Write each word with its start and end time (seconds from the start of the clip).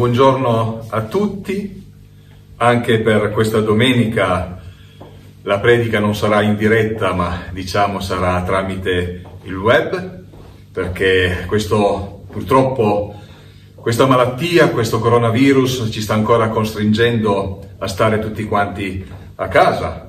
buongiorno 0.00 0.86
a 0.88 1.02
tutti, 1.02 1.92
anche 2.56 3.00
per 3.00 3.32
questa 3.32 3.60
domenica 3.60 4.58
la 5.42 5.58
predica 5.58 6.00
non 6.00 6.14
sarà 6.14 6.40
in 6.40 6.56
diretta 6.56 7.12
ma 7.12 7.42
diciamo 7.50 8.00
sarà 8.00 8.42
tramite 8.42 9.22
il 9.42 9.54
web 9.54 10.22
perché 10.72 11.44
questo 11.46 12.22
purtroppo 12.30 13.14
questa 13.74 14.06
malattia, 14.06 14.70
questo 14.70 15.00
coronavirus 15.00 15.90
ci 15.90 16.00
sta 16.00 16.14
ancora 16.14 16.48
costringendo 16.48 17.62
a 17.76 17.86
stare 17.86 18.20
tutti 18.20 18.44
quanti 18.44 19.06
a 19.34 19.48
casa. 19.48 20.08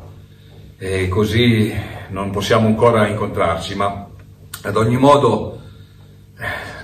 E 0.77 1.09
così 1.09 1.73
non 2.11 2.31
possiamo 2.31 2.65
ancora 2.67 3.07
incontrarci, 3.07 3.75
ma 3.75 4.07
ad 4.61 4.75
ogni 4.77 4.95
modo 4.95 5.60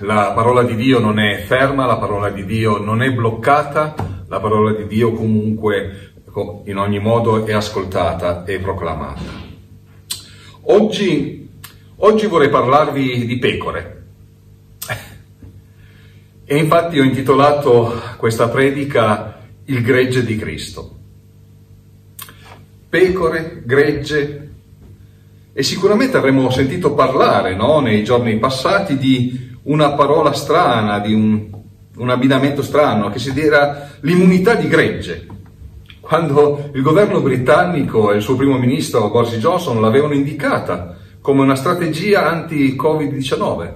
la 0.01 0.31
parola 0.33 0.63
di 0.63 0.75
Dio 0.75 0.99
non 0.99 1.19
è 1.19 1.37
ferma, 1.39 1.85
la 1.85 1.97
parola 1.97 2.29
di 2.29 2.45
Dio 2.45 2.77
non 2.77 3.01
è 3.01 3.11
bloccata, 3.11 3.95
la 4.27 4.39
parola 4.39 4.73
di 4.73 4.87
Dio 4.87 5.13
comunque 5.13 6.11
in 6.65 6.77
ogni 6.77 6.99
modo 6.99 7.45
è 7.45 7.53
ascoltata 7.53 8.43
e 8.45 8.59
proclamata. 8.59 9.45
Oggi, 10.69 11.49
oggi 11.97 12.27
vorrei 12.27 12.49
parlarvi 12.49 13.25
di 13.25 13.37
pecore. 13.39 13.95
E 16.45 16.55
infatti 16.55 16.99
ho 16.99 17.03
intitolato 17.03 18.01
questa 18.17 18.47
predica 18.49 19.39
Il 19.65 19.81
gregge 19.81 20.23
di 20.23 20.35
Cristo. 20.37 20.95
Pecore, 22.89 23.63
gregge, 23.65 24.49
e 25.51 25.63
sicuramente 25.63 26.15
avremmo 26.17 26.51
sentito 26.51 26.93
parlare 26.93 27.55
no, 27.55 27.79
nei 27.79 28.03
giorni 28.03 28.37
passati 28.37 28.95
di 28.95 29.46
una 29.67 29.91
parola 29.93 30.33
strana, 30.33 30.99
di 30.99 31.13
un, 31.13 31.49
un 31.97 32.09
abbinamento 32.09 32.61
strano, 32.61 33.09
che 33.09 33.19
si 33.19 33.37
era 33.39 33.89
l'immunità 34.01 34.55
di 34.55 34.67
gregge. 34.67 35.27
Quando 35.99 36.69
il 36.73 36.81
governo 36.81 37.21
britannico 37.21 38.11
e 38.11 38.17
il 38.17 38.21
suo 38.21 38.35
primo 38.35 38.57
ministro 38.57 39.09
Boris 39.09 39.35
Johnson 39.35 39.81
l'avevano 39.81 40.13
indicata 40.13 40.95
come 41.19 41.41
una 41.41 41.55
strategia 41.55 42.29
anti-Covid-19, 42.29 43.73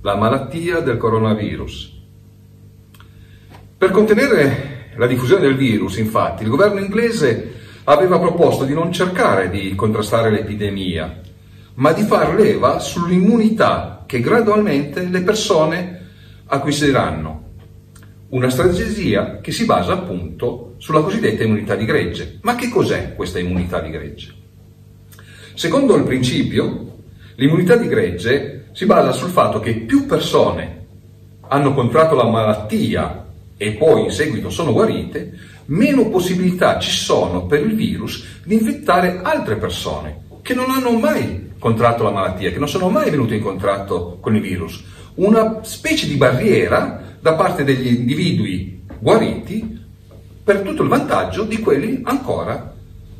la 0.00 0.16
malattia 0.16 0.80
del 0.80 0.96
coronavirus. 0.96 1.94
Per 3.76 3.90
contenere 3.90 4.92
la 4.96 5.06
diffusione 5.06 5.42
del 5.42 5.56
virus, 5.56 5.98
infatti, 5.98 6.44
il 6.44 6.48
governo 6.48 6.80
inglese 6.80 7.52
aveva 7.84 8.18
proposto 8.18 8.64
di 8.64 8.72
non 8.72 8.90
cercare 8.90 9.50
di 9.50 9.74
contrastare 9.74 10.30
l'epidemia, 10.30 11.20
ma 11.74 11.92
di 11.92 12.02
far 12.04 12.34
leva 12.34 12.78
sull'immunità 12.78 13.95
che 14.06 14.20
gradualmente 14.20 15.04
le 15.04 15.20
persone 15.22 16.00
acquisiranno. 16.46 17.44
Una 18.28 18.48
strategia 18.48 19.40
che 19.40 19.52
si 19.52 19.64
basa 19.64 19.92
appunto 19.92 20.74
sulla 20.78 21.00
cosiddetta 21.00 21.44
immunità 21.44 21.74
di 21.74 21.84
gregge. 21.84 22.38
Ma 22.42 22.54
che 22.54 22.68
cos'è 22.68 23.14
questa 23.14 23.38
immunità 23.38 23.80
di 23.80 23.90
gregge? 23.90 24.34
Secondo 25.54 25.96
il 25.96 26.04
principio, 26.04 26.98
l'immunità 27.36 27.76
di 27.76 27.88
gregge 27.88 28.68
si 28.72 28.84
basa 28.84 29.12
sul 29.12 29.30
fatto 29.30 29.60
che 29.60 29.74
più 29.74 30.06
persone 30.06 30.84
hanno 31.48 31.72
contratto 31.72 32.14
la 32.14 32.28
malattia 32.28 33.24
e 33.56 33.72
poi 33.72 34.04
in 34.04 34.10
seguito 34.10 34.50
sono 34.50 34.72
guarite, 34.72 35.32
meno 35.66 36.08
possibilità 36.08 36.78
ci 36.78 36.90
sono 36.90 37.46
per 37.46 37.64
il 37.64 37.74
virus 37.74 38.40
di 38.44 38.54
infettare 38.54 39.20
altre 39.22 39.56
persone 39.56 40.24
che 40.46 40.54
non 40.54 40.70
hanno 40.70 40.92
mai 40.92 41.54
contratto 41.58 42.04
la 42.04 42.12
malattia, 42.12 42.52
che 42.52 42.60
non 42.60 42.68
sono 42.68 42.88
mai 42.88 43.10
venuti 43.10 43.34
in 43.34 43.42
contatto 43.42 44.18
con 44.20 44.36
il 44.36 44.40
virus. 44.40 44.80
Una 45.14 45.58
specie 45.62 46.06
di 46.06 46.14
barriera 46.14 47.16
da 47.20 47.34
parte 47.34 47.64
degli 47.64 47.88
individui 47.88 48.84
guariti 49.00 49.84
per 50.44 50.60
tutto 50.60 50.84
il 50.84 50.88
vantaggio 50.88 51.42
di 51.42 51.58
quelli 51.58 52.00
ancora 52.04 52.72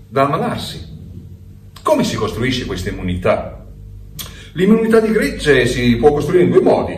da 0.09 0.23
ammalarsi. 0.23 0.95
Come 1.83 2.05
si 2.05 2.15
costruisce 2.15 2.65
questa 2.65 2.91
immunità? 2.91 3.67
L'immunità 4.53 5.01
di 5.01 5.11
gregge 5.11 5.67
si 5.67 5.97
può 5.97 6.13
costruire 6.13 6.45
in 6.45 6.53
due 6.53 6.61
modi, 6.61 6.97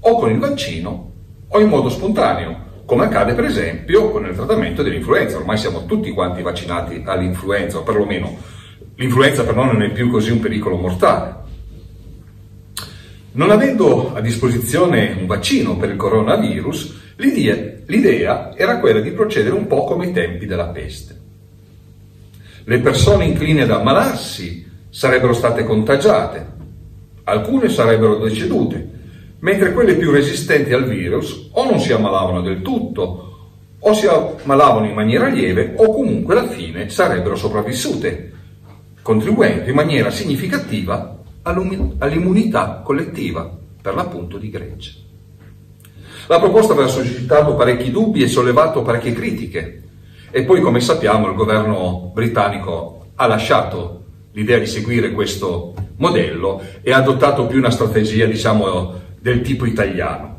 o 0.00 0.18
con 0.18 0.30
il 0.30 0.38
vaccino 0.38 1.12
o 1.48 1.60
in 1.60 1.68
modo 1.68 1.90
spontaneo, 1.90 2.70
come 2.86 3.04
accade 3.04 3.34
per 3.34 3.44
esempio 3.44 4.10
con 4.10 4.24
il 4.24 4.34
trattamento 4.34 4.82
dell'influenza. 4.82 5.36
Ormai 5.36 5.58
siamo 5.58 5.84
tutti 5.84 6.10
quanti 6.12 6.40
vaccinati 6.40 7.02
all'influenza, 7.04 7.78
o 7.78 7.82
perlomeno 7.82 8.51
L'influenza 8.96 9.44
per 9.44 9.54
noi 9.54 9.66
non 9.66 9.82
è 9.82 9.90
più 9.90 10.10
così 10.10 10.30
un 10.30 10.40
pericolo 10.40 10.76
mortale. 10.76 11.40
Non 13.32 13.50
avendo 13.50 14.12
a 14.14 14.20
disposizione 14.20 15.16
un 15.18 15.26
vaccino 15.26 15.76
per 15.76 15.88
il 15.88 15.96
coronavirus, 15.96 17.00
l'idea 17.16 18.54
era 18.54 18.78
quella 18.78 19.00
di 19.00 19.10
procedere 19.12 19.54
un 19.54 19.66
po' 19.66 19.84
come 19.84 20.08
i 20.08 20.12
tempi 20.12 20.44
della 20.44 20.68
peste. 20.68 21.20
Le 22.64 22.78
persone 22.78 23.24
incline 23.24 23.62
ad 23.62 23.70
ammalarsi 23.70 24.68
sarebbero 24.90 25.32
state 25.32 25.64
contagiate, 25.64 26.46
alcune 27.24 27.70
sarebbero 27.70 28.18
decedute, 28.18 28.90
mentre 29.38 29.72
quelle 29.72 29.94
più 29.94 30.10
resistenti 30.10 30.72
al 30.74 30.86
virus 30.86 31.48
o 31.52 31.64
non 31.64 31.80
si 31.80 31.92
ammalavano 31.92 32.42
del 32.42 32.60
tutto, 32.60 33.28
o 33.78 33.94
si 33.94 34.06
ammalavano 34.06 34.86
in 34.86 34.94
maniera 34.94 35.26
lieve, 35.26 35.72
o 35.76 35.92
comunque 35.92 36.38
alla 36.38 36.48
fine 36.48 36.90
sarebbero 36.90 37.34
sopravvissute, 37.34 38.32
contribuendo 39.02 39.68
in 39.68 39.74
maniera 39.74 40.10
significativa 40.10 41.18
all'immunità 41.42 42.80
collettiva, 42.84 43.58
per 43.82 43.94
l'appunto 43.94 44.38
di 44.38 44.48
gregge. 44.48 44.94
La 46.28 46.38
proposta 46.38 46.72
aveva 46.72 46.88
suscitato 46.88 47.56
parecchi 47.56 47.90
dubbi 47.90 48.22
e 48.22 48.28
sollevato 48.28 48.82
parecchie 48.82 49.12
critiche 49.12 49.82
e 50.30 50.44
poi, 50.44 50.60
come 50.60 50.80
sappiamo, 50.80 51.28
il 51.28 51.34
governo 51.34 52.12
britannico 52.14 53.06
ha 53.16 53.26
lasciato 53.26 54.04
l'idea 54.32 54.58
di 54.58 54.66
seguire 54.66 55.10
questo 55.10 55.74
modello 55.96 56.62
e 56.80 56.92
ha 56.92 56.98
adottato 56.98 57.46
più 57.46 57.58
una 57.58 57.70
strategia, 57.70 58.24
diciamo, 58.24 58.94
del 59.18 59.42
tipo 59.42 59.66
italiano. 59.66 60.30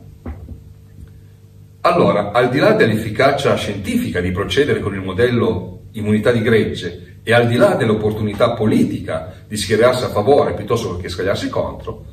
Allora, 1.82 2.32
al 2.32 2.50
di 2.50 2.60
là 2.60 2.72
dell'efficacia 2.72 3.56
scientifica 3.56 4.22
di 4.22 4.32
procedere 4.32 4.80
con 4.80 4.96
il 4.96 5.02
modello 5.02 5.82
immunità 5.94 6.32
di 6.32 6.42
gregge 6.42 7.18
e 7.24 7.34
al 7.34 7.48
di 7.48 7.56
là 7.56 7.76
dell'opportunità 7.76 8.52
politica 8.52 9.34
di 9.48 9.58
schierarsi 9.58 10.04
a 10.04 10.10
favore 10.10 10.54
piuttosto 10.54 10.98
che 10.98 11.10
scagliarsi 11.10 11.50
contro, 11.50 12.06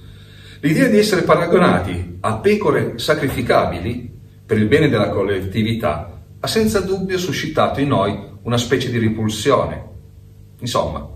l'idea 0.60 0.88
di 0.88 0.98
essere 0.98 1.22
paragonati 1.22 2.18
a 2.20 2.36
pecore 2.36 2.98
sacrificabili 2.98 4.18
per 4.46 4.58
il 4.58 4.66
bene 4.66 4.88
della 4.88 5.10
collettività 5.10 6.22
ha 6.38 6.46
senza 6.46 6.80
dubbio 6.80 7.18
suscitato 7.18 7.80
in 7.80 7.88
noi 7.88 8.18
una 8.42 8.56
specie 8.56 8.90
di 8.90 8.98
ripulsione. 8.98 9.88
Insomma, 10.60 11.08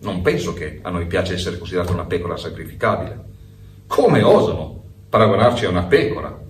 non 0.00 0.22
penso 0.22 0.52
che 0.52 0.80
a 0.82 0.90
noi 0.90 1.06
piace 1.06 1.34
essere 1.34 1.58
considerata 1.58 1.92
una 1.92 2.04
pecora 2.04 2.36
sacrificabile. 2.36 3.24
Come 3.86 4.22
osano 4.22 4.82
paragonarci 5.08 5.64
a 5.64 5.70
una 5.70 5.84
pecora? 5.84 6.40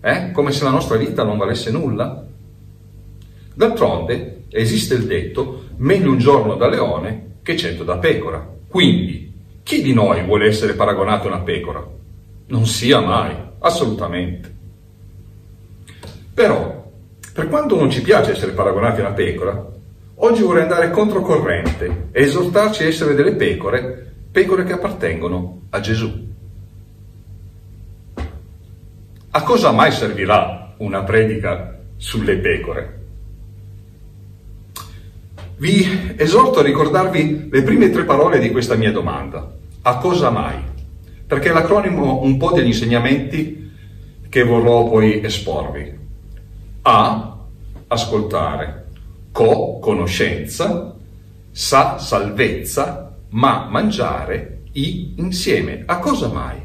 Eh? 0.00 0.30
Come 0.30 0.52
se 0.52 0.64
la 0.64 0.70
nostra 0.70 0.96
vita 0.96 1.22
non 1.22 1.38
valesse 1.38 1.70
nulla? 1.70 2.24
D'altronde 3.54 4.35
esiste 4.50 4.94
il 4.94 5.04
detto 5.04 5.64
meglio 5.76 6.10
un 6.10 6.18
giorno 6.18 6.54
da 6.54 6.68
leone 6.68 7.38
che 7.42 7.56
cento 7.56 7.84
da 7.84 7.98
pecora. 7.98 8.54
Quindi, 8.68 9.32
chi 9.62 9.82
di 9.82 9.92
noi 9.92 10.22
vuole 10.24 10.46
essere 10.46 10.74
paragonato 10.74 11.28
a 11.28 11.34
una 11.34 11.42
pecora? 11.42 11.86
Non 12.48 12.66
sia 12.66 13.00
mai, 13.00 13.34
assolutamente. 13.58 14.54
Però, 16.34 16.90
per 17.32 17.48
quanto 17.48 17.76
non 17.76 17.90
ci 17.90 18.02
piace 18.02 18.32
essere 18.32 18.52
paragonati 18.52 19.00
a 19.00 19.06
una 19.06 19.14
pecora, 19.14 19.72
oggi 20.16 20.42
vorrei 20.42 20.62
andare 20.62 20.90
controcorrente 20.90 22.08
e 22.12 22.22
esortarci 22.22 22.82
a 22.82 22.86
essere 22.86 23.14
delle 23.14 23.34
pecore, 23.34 24.12
pecore 24.30 24.64
che 24.64 24.72
appartengono 24.72 25.62
a 25.70 25.80
Gesù. 25.80 26.24
A 29.30 29.42
cosa 29.42 29.70
mai 29.72 29.92
servirà 29.92 30.74
una 30.78 31.02
predica 31.02 31.78
sulle 31.96 32.36
pecore? 32.38 33.05
Vi 35.58 36.14
esorto 36.16 36.58
a 36.58 36.62
ricordarvi 36.62 37.48
le 37.50 37.62
prime 37.62 37.88
tre 37.88 38.04
parole 38.04 38.38
di 38.38 38.50
questa 38.50 38.74
mia 38.74 38.92
domanda. 38.92 39.54
A 39.82 39.96
cosa 39.96 40.28
mai? 40.28 40.62
Perché 41.26 41.48
è 41.48 41.52
l'acronimo 41.52 42.20
un 42.20 42.36
po' 42.36 42.52
degli 42.52 42.66
insegnamenti 42.66 43.72
che 44.28 44.42
vorrò 44.42 44.86
poi 44.86 45.24
esporvi. 45.24 45.98
A, 46.82 47.36
ascoltare. 47.86 48.84
Co, 49.32 49.78
conoscenza. 49.78 50.94
Sa, 51.50 51.96
salvezza. 51.96 53.16
Ma, 53.30 53.66
mangiare. 53.70 54.64
I, 54.72 55.14
insieme. 55.16 55.84
A 55.86 56.00
cosa 56.00 56.28
mai? 56.28 56.60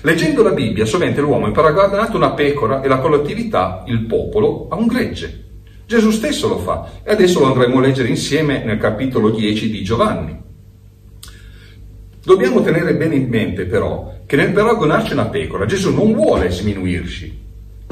Leggendo 0.00 0.42
la 0.42 0.50
Bibbia, 0.50 0.84
sovente 0.86 1.20
l'uomo 1.20 1.46
è 1.46 1.52
paragonato 1.52 2.16
una 2.16 2.32
pecora 2.32 2.82
e 2.82 2.88
la 2.88 2.98
collettività, 2.98 3.84
il 3.86 4.06
popolo, 4.06 4.66
a 4.70 4.74
un 4.74 4.88
gregge. 4.88 5.49
Gesù 5.90 6.12
stesso 6.12 6.46
lo 6.46 6.58
fa 6.58 6.88
e 7.02 7.10
adesso 7.10 7.40
lo 7.40 7.46
andremo 7.46 7.78
a 7.78 7.80
leggere 7.80 8.06
insieme 8.06 8.62
nel 8.62 8.78
capitolo 8.78 9.30
10 9.30 9.70
di 9.70 9.82
Giovanni. 9.82 10.40
Dobbiamo 12.22 12.62
tenere 12.62 12.94
bene 12.94 13.16
in 13.16 13.28
mente 13.28 13.64
però 13.64 14.20
che 14.24 14.36
nel 14.36 14.52
paragonarci 14.52 15.14
una 15.14 15.26
pecora 15.26 15.66
Gesù 15.66 15.92
non 15.92 16.12
vuole 16.12 16.48
sminuirci, 16.48 17.36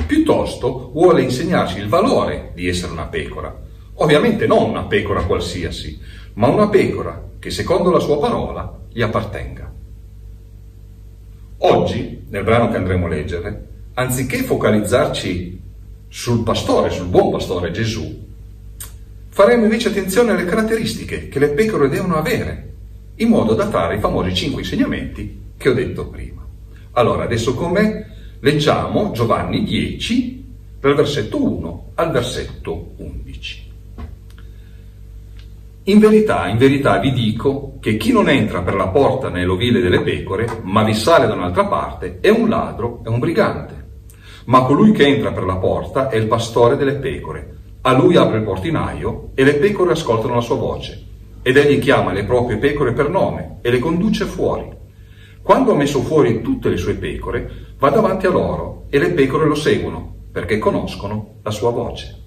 piuttosto 0.06 0.92
vuole 0.92 1.22
insegnarci 1.22 1.80
il 1.80 1.88
valore 1.88 2.52
di 2.54 2.68
essere 2.68 2.92
una 2.92 3.06
pecora. 3.06 3.52
Ovviamente 3.94 4.46
non 4.46 4.70
una 4.70 4.84
pecora 4.84 5.24
qualsiasi, 5.24 5.98
ma 6.34 6.46
una 6.46 6.68
pecora 6.68 7.20
che 7.40 7.50
secondo 7.50 7.90
la 7.90 7.98
sua 7.98 8.20
parola 8.20 8.78
gli 8.92 9.02
appartenga. 9.02 9.72
Oggi, 11.58 12.26
nel 12.28 12.44
brano 12.44 12.70
che 12.70 12.76
andremo 12.76 13.06
a 13.06 13.08
leggere, 13.08 13.66
anziché 13.94 14.44
focalizzarci 14.44 15.57
sul 16.08 16.42
pastore, 16.42 16.90
sul 16.90 17.06
buon 17.06 17.30
pastore 17.30 17.70
Gesù, 17.70 18.26
faremo 19.28 19.64
invece 19.64 19.88
attenzione 19.88 20.32
alle 20.32 20.44
caratteristiche 20.44 21.28
che 21.28 21.38
le 21.38 21.50
pecore 21.50 21.88
devono 21.88 22.16
avere, 22.16 22.72
in 23.16 23.28
modo 23.28 23.54
da 23.54 23.68
trarre 23.68 23.96
i 23.96 24.00
famosi 24.00 24.34
cinque 24.34 24.62
insegnamenti 24.62 25.40
che 25.56 25.68
ho 25.68 25.74
detto 25.74 26.08
prima. 26.08 26.44
Allora, 26.92 27.24
adesso 27.24 27.54
con 27.54 27.72
me 27.72 28.06
leggiamo 28.40 29.12
Giovanni 29.12 29.64
10, 29.64 30.44
dal 30.80 30.94
versetto 30.94 31.42
1 31.42 31.90
al 31.94 32.10
versetto 32.10 32.92
11. 32.96 33.66
In 35.84 35.98
verità, 35.98 36.46
in 36.48 36.58
verità 36.58 36.98
vi 36.98 37.12
dico 37.12 37.78
che 37.80 37.96
chi 37.96 38.12
non 38.12 38.28
entra 38.28 38.62
per 38.62 38.74
la 38.74 38.88
porta 38.88 39.30
nell'ovile 39.30 39.80
delle 39.80 40.02
pecore, 40.02 40.60
ma 40.62 40.84
vi 40.84 40.92
sale 40.92 41.26
da 41.26 41.34
un'altra 41.34 41.66
parte, 41.66 42.18
è 42.20 42.28
un 42.28 42.48
ladro, 42.48 43.00
è 43.04 43.08
un 43.08 43.18
brigante. 43.18 43.77
Ma 44.48 44.62
colui 44.62 44.92
che 44.92 45.06
entra 45.06 45.32
per 45.32 45.44
la 45.44 45.56
porta 45.56 46.08
è 46.08 46.16
il 46.16 46.26
pastore 46.26 46.76
delle 46.76 46.94
pecore. 46.94 47.56
A 47.82 47.92
lui 47.92 48.16
apre 48.16 48.38
il 48.38 48.44
portinaio 48.44 49.30
e 49.34 49.44
le 49.44 49.56
pecore 49.56 49.92
ascoltano 49.92 50.36
la 50.36 50.40
sua 50.40 50.56
voce. 50.56 51.04
Ed 51.42 51.58
egli 51.58 51.78
chiama 51.78 52.12
le 52.12 52.24
proprie 52.24 52.56
pecore 52.56 52.94
per 52.94 53.10
nome 53.10 53.58
e 53.60 53.70
le 53.70 53.78
conduce 53.78 54.24
fuori. 54.24 54.66
Quando 55.42 55.72
ha 55.72 55.76
messo 55.76 56.00
fuori 56.00 56.40
tutte 56.40 56.70
le 56.70 56.78
sue 56.78 56.94
pecore, 56.94 57.74
va 57.78 57.90
davanti 57.90 58.24
a 58.24 58.30
loro 58.30 58.84
e 58.88 58.98
le 58.98 59.10
pecore 59.10 59.46
lo 59.46 59.54
seguono, 59.54 60.14
perché 60.32 60.56
conoscono 60.56 61.34
la 61.42 61.50
sua 61.50 61.70
voce. 61.70 62.18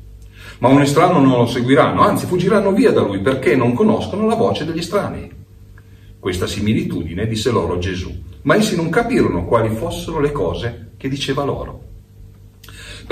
Ma 0.59 0.67
un 0.67 0.81
estraneo 0.81 1.19
non 1.19 1.39
lo 1.39 1.47
seguiranno, 1.47 2.01
anzi 2.01 2.27
fuggiranno 2.27 2.71
via 2.71 2.91
da 2.91 3.01
lui 3.01 3.19
perché 3.19 3.55
non 3.55 3.73
conoscono 3.73 4.27
la 4.27 4.35
voce 4.35 4.63
degli 4.63 4.77
estranei. 4.77 5.31
Questa 6.19 6.45
similitudine 6.45 7.25
disse 7.25 7.49
loro 7.49 7.79
Gesù, 7.79 8.15
ma 8.43 8.55
essi 8.55 8.75
non 8.75 8.89
capirono 8.89 9.45
quali 9.45 9.69
fossero 9.69 10.19
le 10.19 10.31
cose 10.31 10.91
che 10.97 11.09
diceva 11.09 11.43
loro. 11.43 11.89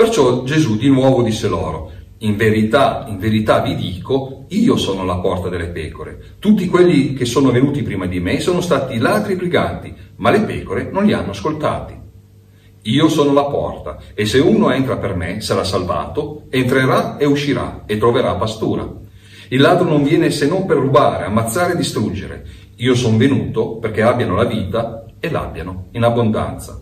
Perciò 0.00 0.44
Gesù 0.44 0.78
di 0.78 0.88
nuovo 0.88 1.22
disse 1.22 1.46
loro, 1.46 1.90
in 2.20 2.34
verità, 2.34 3.04
in 3.06 3.18
verità 3.18 3.60
vi 3.60 3.74
dico, 3.74 4.46
io 4.48 4.78
sono 4.78 5.04
la 5.04 5.18
porta 5.18 5.50
delle 5.50 5.66
pecore. 5.66 6.36
Tutti 6.38 6.66
quelli 6.68 7.12
che 7.12 7.26
sono 7.26 7.50
venuti 7.50 7.82
prima 7.82 8.06
di 8.06 8.18
me 8.18 8.40
sono 8.40 8.62
stati 8.62 8.96
ladri 8.96 9.34
e 9.34 9.36
briganti, 9.36 9.94
ma 10.16 10.30
le 10.30 10.40
pecore 10.40 10.88
non 10.90 11.04
li 11.04 11.12
hanno 11.12 11.32
ascoltati. 11.32 11.94
Io 12.84 13.08
sono 13.10 13.34
la 13.34 13.44
porta, 13.44 13.98
e 14.14 14.24
se 14.24 14.38
uno 14.38 14.70
entra 14.70 14.96
per 14.96 15.14
me 15.14 15.42
sarà 15.42 15.64
salvato, 15.64 16.44
entrerà 16.48 17.18
e 17.18 17.26
uscirà 17.26 17.82
e 17.84 17.98
troverà 17.98 18.36
pastura. 18.36 18.90
Il 19.48 19.60
ladro 19.60 19.86
non 19.86 20.02
viene 20.02 20.30
se 20.30 20.48
non 20.48 20.64
per 20.64 20.78
rubare, 20.78 21.26
ammazzare 21.26 21.74
e 21.74 21.76
distruggere. 21.76 22.46
Io 22.76 22.94
sono 22.94 23.18
venuto 23.18 23.76
perché 23.76 24.00
abbiano 24.00 24.34
la 24.34 24.46
vita 24.46 25.04
e 25.20 25.28
l'abbiano 25.28 25.88
in 25.90 26.04
abbondanza. 26.04 26.80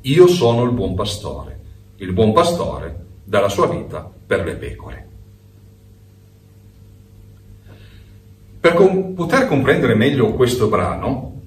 Io 0.00 0.26
sono 0.26 0.64
il 0.64 0.72
buon 0.72 0.96
pastore. 0.96 1.55
Il 1.96 2.12
buon 2.12 2.32
pastore 2.32 3.04
dà 3.24 3.40
la 3.40 3.48
sua 3.48 3.68
vita 3.68 4.10
per 4.26 4.44
le 4.44 4.54
pecore. 4.54 5.08
Per 8.60 8.74
com- 8.74 9.14
poter 9.14 9.46
comprendere 9.46 9.94
meglio 9.94 10.32
questo 10.32 10.68
brano, 10.68 11.40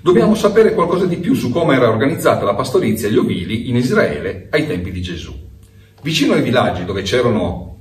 dobbiamo 0.00 0.34
sapere 0.34 0.74
qualcosa 0.74 1.06
di 1.06 1.16
più 1.16 1.34
su 1.34 1.50
come 1.50 1.74
era 1.74 1.88
organizzata 1.88 2.44
la 2.44 2.54
pastorizia 2.54 3.08
e 3.08 3.12
gli 3.12 3.16
ovili 3.16 3.68
in 3.68 3.76
Israele 3.76 4.48
ai 4.50 4.66
tempi 4.66 4.90
di 4.90 5.02
Gesù. 5.02 5.34
Vicino 6.02 6.34
ai 6.34 6.42
villaggi 6.42 6.84
dove 6.84 7.02
c'erano 7.02 7.74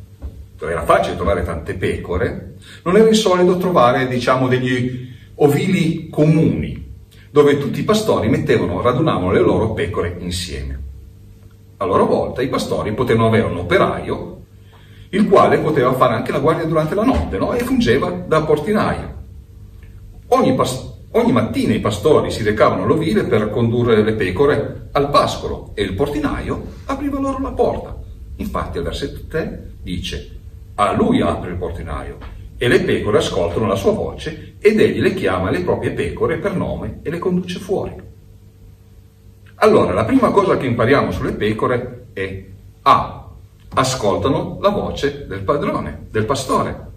dove 0.58 0.72
era 0.72 0.86
facile 0.86 1.16
trovare 1.16 1.44
tante 1.44 1.74
pecore, 1.74 2.56
non 2.84 2.96
era 2.96 3.10
insolito 3.10 3.58
trovare, 3.58 4.08
diciamo, 4.08 4.48
degli 4.48 5.12
ovili 5.36 6.08
comuni, 6.10 6.92
dove 7.30 7.58
tutti 7.58 7.82
i 7.82 7.84
pastori 7.84 8.30
mettevano, 8.30 8.82
radunavano 8.82 9.32
le 9.32 9.42
loro 9.42 9.74
pecore 9.74 10.16
insieme. 10.20 10.83
A 11.84 11.86
loro 11.86 12.06
volta 12.06 12.42
i 12.42 12.48
pastori 12.48 12.94
potevano 12.94 13.28
avere 13.28 13.46
un 13.46 13.58
operaio, 13.58 14.44
il 15.10 15.28
quale 15.28 15.58
poteva 15.58 15.92
fare 15.92 16.14
anche 16.14 16.32
la 16.32 16.40
guardia 16.40 16.64
durante 16.64 16.96
la 16.96 17.04
notte, 17.04 17.38
no? 17.38 17.52
e 17.52 17.60
fungeva 17.60 18.10
da 18.10 18.42
portinaio. 18.44 19.14
Ogni, 20.30 20.56
pas- 20.56 20.94
ogni 21.12 21.34
mattina 21.34 21.74
i 21.74 21.82
pastori 21.82 22.32
si 22.32 22.42
recavano 22.42 22.84
all'ovile 22.84 23.26
per 23.26 23.50
condurre 23.50 24.02
le 24.02 24.14
pecore 24.14 24.88
al 24.94 25.10
pascolo 25.10 25.72
e 25.74 25.84
il 25.84 25.94
portinaio 25.94 26.68
apriva 26.86 27.20
loro 27.20 27.40
la 27.42 27.52
porta. 27.52 27.98
Infatti 28.38 28.78
al 28.78 28.86
versetto 28.86 29.28
3 29.28 29.72
dice, 29.82 30.40
a 30.76 30.94
lui 30.94 31.20
apre 31.20 31.52
il 31.52 31.58
portinaio 31.58 32.18
e 32.58 32.68
le 32.70 32.80
pecore 32.80 33.18
ascoltano 33.18 33.68
la 33.68 33.76
sua 33.76 33.92
voce 33.92 34.56
ed 34.58 34.80
egli 34.80 35.02
le 35.02 35.14
chiama 35.14 35.50
le 35.50 35.64
proprie 35.64 35.92
pecore 35.92 36.38
per 36.38 36.56
nome 36.56 37.00
e 37.04 37.10
le 37.10 37.20
conduce 37.20 37.60
fuori. 37.60 38.12
Allora, 39.56 39.94
la 39.94 40.04
prima 40.04 40.32
cosa 40.32 40.58
che 40.58 40.66
impariamo 40.66 41.12
sulle 41.12 41.34
pecore 41.34 42.08
è 42.14 42.44
A. 42.82 43.30
Ascoltano 43.76 44.58
la 44.62 44.70
voce 44.70 45.26
del 45.28 45.42
padrone, 45.42 46.08
del 46.10 46.26
pastore. 46.26 46.92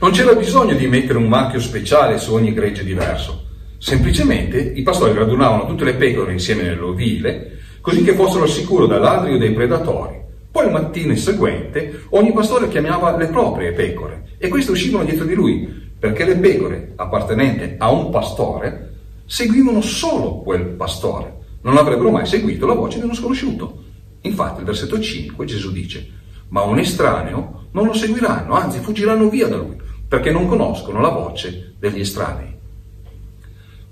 Non 0.00 0.10
c'era 0.10 0.34
bisogno 0.34 0.74
di 0.74 0.86
mettere 0.86 1.18
un 1.18 1.28
marchio 1.28 1.60
speciale 1.60 2.18
su 2.18 2.34
ogni 2.34 2.52
gregge 2.52 2.82
diverso. 2.82 3.44
Semplicemente 3.78 4.58
i 4.58 4.82
pastori 4.82 5.12
radunavano 5.12 5.66
tutte 5.66 5.84
le 5.84 5.94
pecore 5.94 6.32
insieme 6.32 6.62
nell'ovile, 6.62 7.58
così 7.80 8.02
che 8.02 8.14
fossero 8.14 8.46
sicuri 8.46 8.88
da 8.88 8.98
ladri 8.98 9.34
o 9.34 9.38
dai 9.38 9.52
predatori. 9.52 10.20
Poi 10.50 10.66
il 10.66 10.72
mattino 10.72 11.14
seguente 11.14 12.04
ogni 12.10 12.32
pastore 12.32 12.68
chiamava 12.68 13.16
le 13.16 13.28
proprie 13.28 13.72
pecore 13.72 14.30
e 14.38 14.48
queste 14.48 14.72
uscivano 14.72 15.04
dietro 15.04 15.24
di 15.24 15.34
lui, 15.34 15.90
perché 15.98 16.24
le 16.24 16.36
pecore 16.36 16.92
appartenenti 16.96 17.74
a 17.78 17.90
un 17.90 18.10
pastore 18.10 18.94
seguivano 19.26 19.80
solo 19.80 20.38
quel 20.40 20.64
pastore 20.66 21.40
non 21.62 21.76
avrebbero 21.76 22.10
mai 22.10 22.26
seguito 22.26 22.66
la 22.66 22.74
voce 22.74 22.98
di 22.98 23.04
uno 23.04 23.14
sconosciuto. 23.14 23.82
Infatti, 24.22 24.60
il 24.60 24.66
versetto 24.66 25.00
5 25.00 25.44
Gesù 25.44 25.72
dice, 25.72 26.08
ma 26.48 26.62
un 26.62 26.78
estraneo 26.78 27.66
non 27.72 27.86
lo 27.86 27.92
seguiranno, 27.92 28.54
anzi 28.54 28.78
fuggiranno 28.80 29.28
via 29.28 29.48
da 29.48 29.56
lui, 29.56 29.80
perché 30.06 30.30
non 30.30 30.46
conoscono 30.46 31.00
la 31.00 31.08
voce 31.08 31.74
degli 31.78 32.00
estranei. 32.00 32.54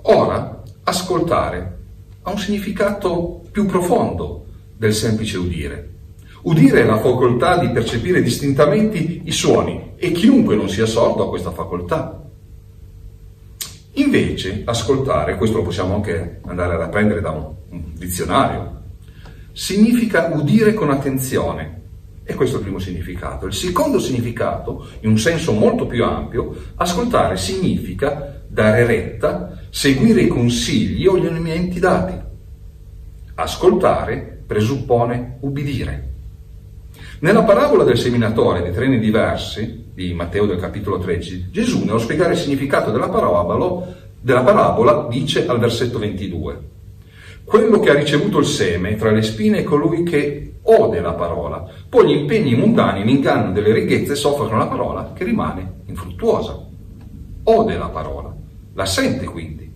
Ora, 0.03 0.63
ascoltare 0.85 1.79
ha 2.23 2.31
un 2.31 2.39
significato 2.39 3.43
più 3.51 3.67
profondo 3.67 4.45
del 4.77 4.93
semplice 4.93 5.39
udire. 5.39 5.89
Udire 6.43 6.83
è 6.83 6.85
la 6.85 6.99
facoltà 6.99 7.59
di 7.59 7.71
percepire 7.71 8.23
distintamente 8.23 8.99
i 8.99 9.33
suoni 9.33 9.93
e 9.97 10.13
chiunque 10.13 10.57
non 10.57 10.69
sia 10.69 10.87
sordo 10.87 11.25
ha 11.25 11.29
questa 11.29 11.51
facoltà. 11.51 12.23
Invece, 13.95 14.63
ascoltare, 14.65 15.37
questo 15.37 15.59
lo 15.59 15.65
possiamo 15.65 15.95
anche 15.95 16.41
andare 16.47 16.75
ad 16.75 16.81
apprendere 16.81 17.21
da 17.21 17.31
un, 17.31 17.55
un 17.71 17.83
dizionario, 17.95 18.83
significa 19.53 20.31
udire 20.33 20.75
con 20.75 20.91
attenzione. 20.91 21.79
E 22.25 22.35
questo 22.35 22.57
è 22.57 22.59
il 22.59 22.65
primo 22.65 22.79
significato. 22.79 23.47
Il 23.47 23.53
secondo 23.53 23.99
significato, 23.99 24.87
in 25.01 25.11
un 25.11 25.19
senso 25.19 25.53
molto 25.53 25.87
più 25.87 26.05
ampio, 26.05 26.55
ascoltare 26.77 27.37
significa 27.37 28.43
dare 28.47 28.87
retta, 28.87 29.63
seguire 29.71 30.23
i 30.23 30.29
consigli 30.29 31.07
o 31.07 31.19
gli 31.19 31.27
elementi 31.27 31.81
dati. 31.81 32.15
Ascoltare 33.35 34.43
presuppone 34.47 35.39
ubbidire. 35.41 36.09
Nella 37.21 37.43
parabola 37.43 37.85
del 37.85 37.99
seminatore 37.99 38.63
di 38.63 38.73
treni 38.73 38.99
diversi, 38.99 39.91
di 39.93 40.15
Matteo 40.15 40.47
del 40.47 40.59
capitolo 40.59 40.99
13, 40.99 41.49
Gesù, 41.51 41.85
nello 41.85 41.99
spiegare 41.99 42.33
il 42.33 42.39
significato 42.39 42.91
della 42.91 43.09
parabola, 43.09 43.87
della 44.21 44.43
parabola 44.43 45.07
dice 45.09 45.47
al 45.47 45.59
versetto 45.59 45.99
22, 45.99 46.61
quello 47.51 47.81
che 47.81 47.91
ha 47.91 47.95
ricevuto 47.95 48.39
il 48.39 48.45
seme 48.45 48.95
tra 48.95 49.11
le 49.11 49.23
spine 49.23 49.59
è 49.59 49.63
colui 49.65 50.05
che 50.05 50.59
ode 50.63 51.01
la 51.01 51.15
parola, 51.15 51.69
poi 51.89 52.07
gli 52.07 52.17
impegni 52.21 52.55
mundani, 52.55 53.03
l'inganno 53.03 53.51
delle 53.51 53.73
righezze 53.73 54.15
soffrono 54.15 54.57
la 54.57 54.69
parola 54.69 55.13
che 55.13 55.25
rimane 55.25 55.81
infruttuosa. 55.87 56.65
Ode 57.43 57.77
la 57.77 57.89
parola, 57.89 58.33
la 58.75 58.87
sente 58.87 59.25
quindi. 59.25 59.69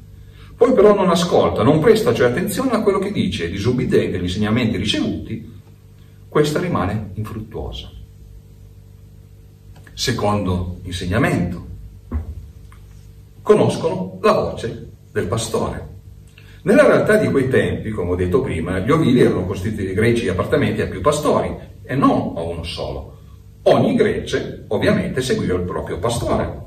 Poi 0.57 0.73
però 0.73 0.95
non 0.95 1.11
ascolta, 1.11 1.64
non 1.64 1.81
presta 1.81 2.14
cioè 2.14 2.28
attenzione 2.28 2.71
a 2.71 2.81
quello 2.81 3.00
che 3.00 3.11
dice, 3.11 3.50
disubbidente 3.50 4.19
agli 4.19 4.23
insegnamenti 4.23 4.76
ricevuti, 4.76 5.52
questa 6.28 6.61
rimane 6.61 7.11
infruttuosa. 7.14 7.90
Secondo 9.95 10.76
insegnamento, 10.85 11.66
conoscono 13.43 14.21
la 14.23 14.33
voce 14.33 14.90
del 15.11 15.26
pastore. 15.26 15.94
Nella 16.64 16.87
realtà 16.87 17.16
di 17.16 17.30
quei 17.30 17.49
tempi, 17.49 17.90
come 17.90 18.12
ho 18.12 18.16
detto 18.16 18.40
prima, 18.40 18.78
gli 18.78 18.90
ovili 18.90 19.21
erano 19.21 19.44
costituiti 19.44 19.88
di 19.88 19.92
greci 19.92 20.28
appartamenti 20.28 20.80
a 20.80 20.87
più 20.87 21.02
pastori 21.02 21.54
e 21.83 21.94
non 21.94 22.33
a 22.37 22.40
uno 22.40 22.62
solo. 22.62 23.18
Ogni 23.64 23.94
gregge 23.94 24.64
ovviamente 24.68 25.21
seguiva 25.21 25.56
il 25.56 25.64
proprio 25.64 25.99
pastore. 25.99 26.62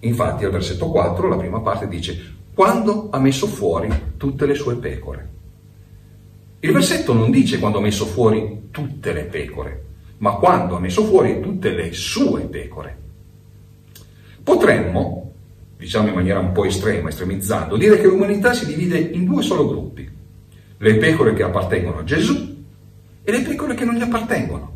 Infatti 0.00 0.44
al 0.44 0.52
versetto 0.52 0.88
4 0.88 1.26
la 1.26 1.36
prima 1.36 1.60
parte 1.60 1.88
dice 1.88 2.34
quando 2.54 3.08
ha 3.10 3.18
messo 3.18 3.48
fuori 3.48 3.92
tutte 4.16 4.46
le 4.46 4.54
sue 4.54 4.76
pecore. 4.76 5.28
Il 6.60 6.70
versetto 6.70 7.12
non 7.12 7.32
dice 7.32 7.58
quando 7.58 7.78
ha 7.78 7.82
messo 7.82 8.06
fuori 8.06 8.68
tutte 8.70 9.12
le 9.12 9.24
pecore, 9.24 9.84
ma 10.18 10.34
quando 10.34 10.76
ha 10.76 10.80
messo 10.80 11.02
fuori 11.02 11.40
tutte 11.40 11.70
le 11.70 11.92
sue 11.92 12.42
pecore. 12.42 12.98
Potremmo, 14.44 15.25
diciamo 15.76 16.08
in 16.08 16.14
maniera 16.14 16.38
un 16.38 16.52
po' 16.52 16.64
estrema, 16.64 17.08
estremizzando, 17.08 17.76
dire 17.76 18.00
che 18.00 18.06
l'umanità 18.06 18.52
si 18.52 18.66
divide 18.66 18.98
in 18.98 19.24
due 19.24 19.42
solo 19.42 19.68
gruppi, 19.68 20.08
le 20.78 20.94
pecore 20.96 21.34
che 21.34 21.42
appartengono 21.42 21.98
a 21.98 22.04
Gesù 22.04 22.64
e 23.22 23.32
le 23.32 23.42
pecore 23.42 23.74
che 23.74 23.84
non 23.84 23.94
gli 23.94 24.02
appartengono. 24.02 24.74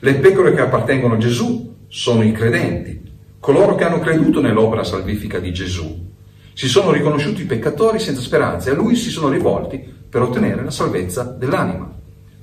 Le 0.00 0.14
pecore 0.14 0.54
che 0.54 0.60
appartengono 0.60 1.14
a 1.14 1.18
Gesù 1.18 1.76
sono 1.88 2.22
i 2.22 2.32
credenti, 2.32 3.02
coloro 3.40 3.74
che 3.74 3.84
hanno 3.84 3.98
creduto 3.98 4.40
nell'opera 4.40 4.84
salvifica 4.84 5.38
di 5.38 5.52
Gesù, 5.52 6.06
si 6.52 6.66
sono 6.66 6.90
riconosciuti 6.90 7.44
peccatori 7.44 8.00
senza 8.00 8.20
speranza 8.20 8.68
e 8.68 8.72
a 8.72 8.76
lui 8.76 8.96
si 8.96 9.10
sono 9.10 9.28
rivolti 9.28 9.78
per 10.08 10.22
ottenere 10.22 10.64
la 10.64 10.72
salvezza 10.72 11.22
dell'anima. 11.22 11.88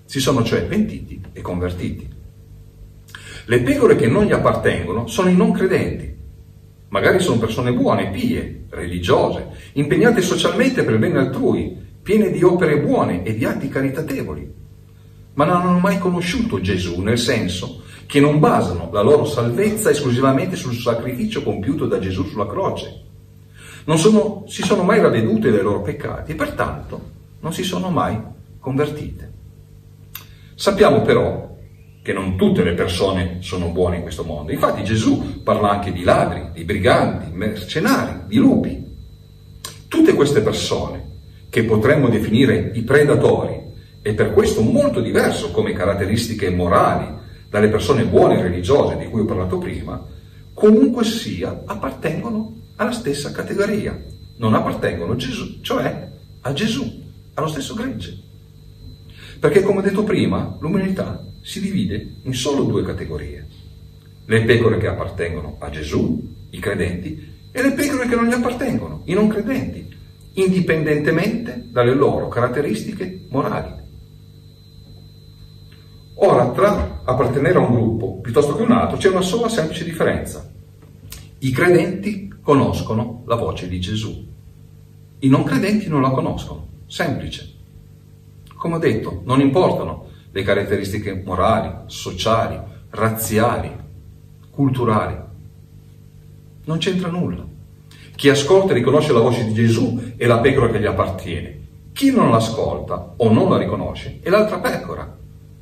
Si 0.06 0.22
sono 0.22 0.42
cioè 0.42 0.64
pentiti 0.64 1.22
e 1.34 1.42
convertiti. 1.42 2.08
Le 3.48 3.62
pecore 3.62 3.98
che 3.98 4.08
non 4.08 4.24
gli 4.24 4.32
appartengono 4.32 5.08
sono 5.08 5.30
i 5.30 5.36
non 5.36 5.52
credenti. 5.52 6.15
Magari 6.90 7.20
sono 7.20 7.40
persone 7.40 7.74
buone, 7.74 8.10
pie, 8.10 8.66
religiose, 8.70 9.48
impegnate 9.74 10.22
socialmente 10.22 10.84
per 10.84 10.94
il 10.94 11.00
bene 11.00 11.20
altrui, 11.20 11.76
piene 12.02 12.30
di 12.30 12.44
opere 12.44 12.80
buone 12.80 13.24
e 13.24 13.36
di 13.36 13.46
atti 13.46 13.68
caritatevoli, 13.68 14.54
ma 15.34 15.46
non 15.46 15.62
hanno 15.62 15.80
mai 15.80 15.98
conosciuto 15.98 16.62
Gesù, 16.62 17.02
nel 17.02 17.18
senso 17.18 17.82
che 18.06 18.20
non 18.20 18.40
basano 18.40 18.90
la 18.94 19.02
loro 19.02 19.26
salvezza 19.26 19.90
esclusivamente 19.90 20.56
sul 20.56 20.76
sacrificio 20.76 21.42
compiuto 21.42 21.88
da 21.88 22.00
Gesù 22.00 22.24
sulla 22.26 22.48
croce. 22.48 23.02
Non 23.86 23.98
sono, 23.98 24.44
si 24.48 24.62
sono 24.62 24.84
mai 24.84 25.02
ravvedute 25.02 25.52
dai 25.52 25.62
loro 25.62 25.82
peccati 25.82 26.32
e 26.32 26.36
pertanto 26.36 27.02
non 27.40 27.54
si 27.54 27.64
sono 27.64 27.90
mai 27.90 28.20
convertite. 28.60 29.32
Sappiamo 30.54 31.02
però 31.02 31.55
che 32.06 32.14
non 32.14 32.38
tutte 32.38 32.64
le 32.64 32.74
persone 32.74 33.38
sono 33.40 33.70
buone 33.70 33.96
in 33.96 34.04
questo 34.04 34.24
mondo. 34.24 34.52
Infatti 34.52 34.84
Gesù 34.84 35.42
parla 35.42 35.72
anche 35.72 35.92
di 35.92 36.04
ladri, 36.04 36.50
di 36.54 36.64
briganti, 36.64 37.32
mercenari, 37.34 38.28
di 38.28 38.38
lupi. 38.38 38.96
Tutte 39.88 40.14
queste 40.14 40.42
persone, 40.42 41.04
che 41.50 41.64
potremmo 41.64 42.08
definire 42.08 42.70
i 42.76 42.84
predatori, 42.84 43.60
e 44.04 44.14
per 44.14 44.34
questo 44.34 44.62
molto 44.62 45.02
diverso 45.02 45.50
come 45.50 45.74
caratteristiche 45.74 46.52
morali 46.52 47.12
dalle 47.50 47.70
persone 47.70 48.06
buone 48.06 48.38
e 48.38 48.44
religiose 48.44 48.98
di 48.98 49.06
cui 49.06 49.22
ho 49.22 49.26
parlato 49.26 49.58
prima, 49.58 50.00
comunque 50.54 51.04
sia 51.06 51.64
appartengono 51.66 52.54
alla 52.76 52.92
stessa 52.92 53.32
categoria, 53.32 54.00
non 54.38 54.54
appartengono 54.54 55.14
a 55.14 55.16
Gesù, 55.16 55.60
cioè 55.62 56.08
a 56.40 56.54
Gesù, 56.54 57.02
allo 57.34 57.48
stesso 57.48 57.74
gregge. 57.74 58.16
Perché 59.40 59.64
come 59.64 59.82
detto 59.82 60.04
prima, 60.04 60.56
l'umanità 60.60 61.26
si 61.46 61.62
divide 61.62 62.16
in 62.24 62.34
solo 62.34 62.64
due 62.64 62.84
categorie. 62.84 63.48
Le 64.26 64.44
pecore 64.46 64.80
che 64.80 64.88
appartengono 64.88 65.58
a 65.60 65.70
Gesù, 65.70 66.48
i 66.50 66.58
credenti, 66.58 67.34
e 67.52 67.62
le 67.62 67.74
pecore 67.74 68.08
che 68.08 68.16
non 68.16 68.26
gli 68.26 68.34
appartengono, 68.34 69.04
i 69.06 69.14
non 69.14 69.28
credenti, 69.28 69.88
indipendentemente 70.34 71.68
dalle 71.72 71.94
loro 71.94 72.30
caratteristiche 72.30 73.28
morali. 73.30 73.74
Ora, 76.16 76.50
tra 76.50 77.04
appartenere 77.06 77.60
a 77.60 77.62
un 77.62 77.76
gruppo 77.76 78.20
piuttosto 78.22 78.56
che 78.56 78.64
un 78.64 78.72
altro 78.72 78.98
c'è 78.98 79.10
una 79.10 79.22
sola 79.22 79.48
semplice 79.48 79.84
differenza. 79.84 80.52
I 81.38 81.52
credenti 81.52 82.34
conoscono 82.42 83.22
la 83.28 83.36
voce 83.36 83.68
di 83.68 83.80
Gesù, 83.80 84.28
i 85.20 85.28
non 85.28 85.44
credenti 85.44 85.88
non 85.90 86.02
la 86.02 86.10
conoscono. 86.10 86.70
Semplice. 86.88 87.54
Come 88.56 88.76
ho 88.76 88.80
detto, 88.80 89.22
non 89.26 89.42
importano 89.42 90.05
le 90.36 90.44
caratteristiche 90.44 91.22
morali, 91.24 91.72
sociali, 91.86 92.60
razziali, 92.90 93.72
culturali. 94.50 95.18
Non 96.66 96.78
c'entra 96.78 97.08
nulla. 97.08 97.42
Chi 98.18 98.28
ascolta 98.28 98.72
e 98.72 98.74
riconosce 98.74 99.14
la 99.14 99.22
voce 99.22 99.46
di 99.46 99.54
Gesù 99.54 100.14
è 100.18 100.26
la 100.26 100.40
pecora 100.40 100.70
che 100.70 100.82
gli 100.82 100.86
appartiene. 100.86 101.60
Chi 101.94 102.12
non 102.12 102.32
l'ascolta 102.32 103.14
o 103.16 103.32
non 103.32 103.50
la 103.50 103.58
riconosce 103.58 104.20
è 104.22 104.30
l'altra 104.30 104.60
pecora. 104.60 105.16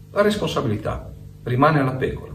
La 0.10 0.22
responsabilità 0.24 1.08
rimane 1.44 1.80
alla 1.80 1.94
pecora. 1.94 2.34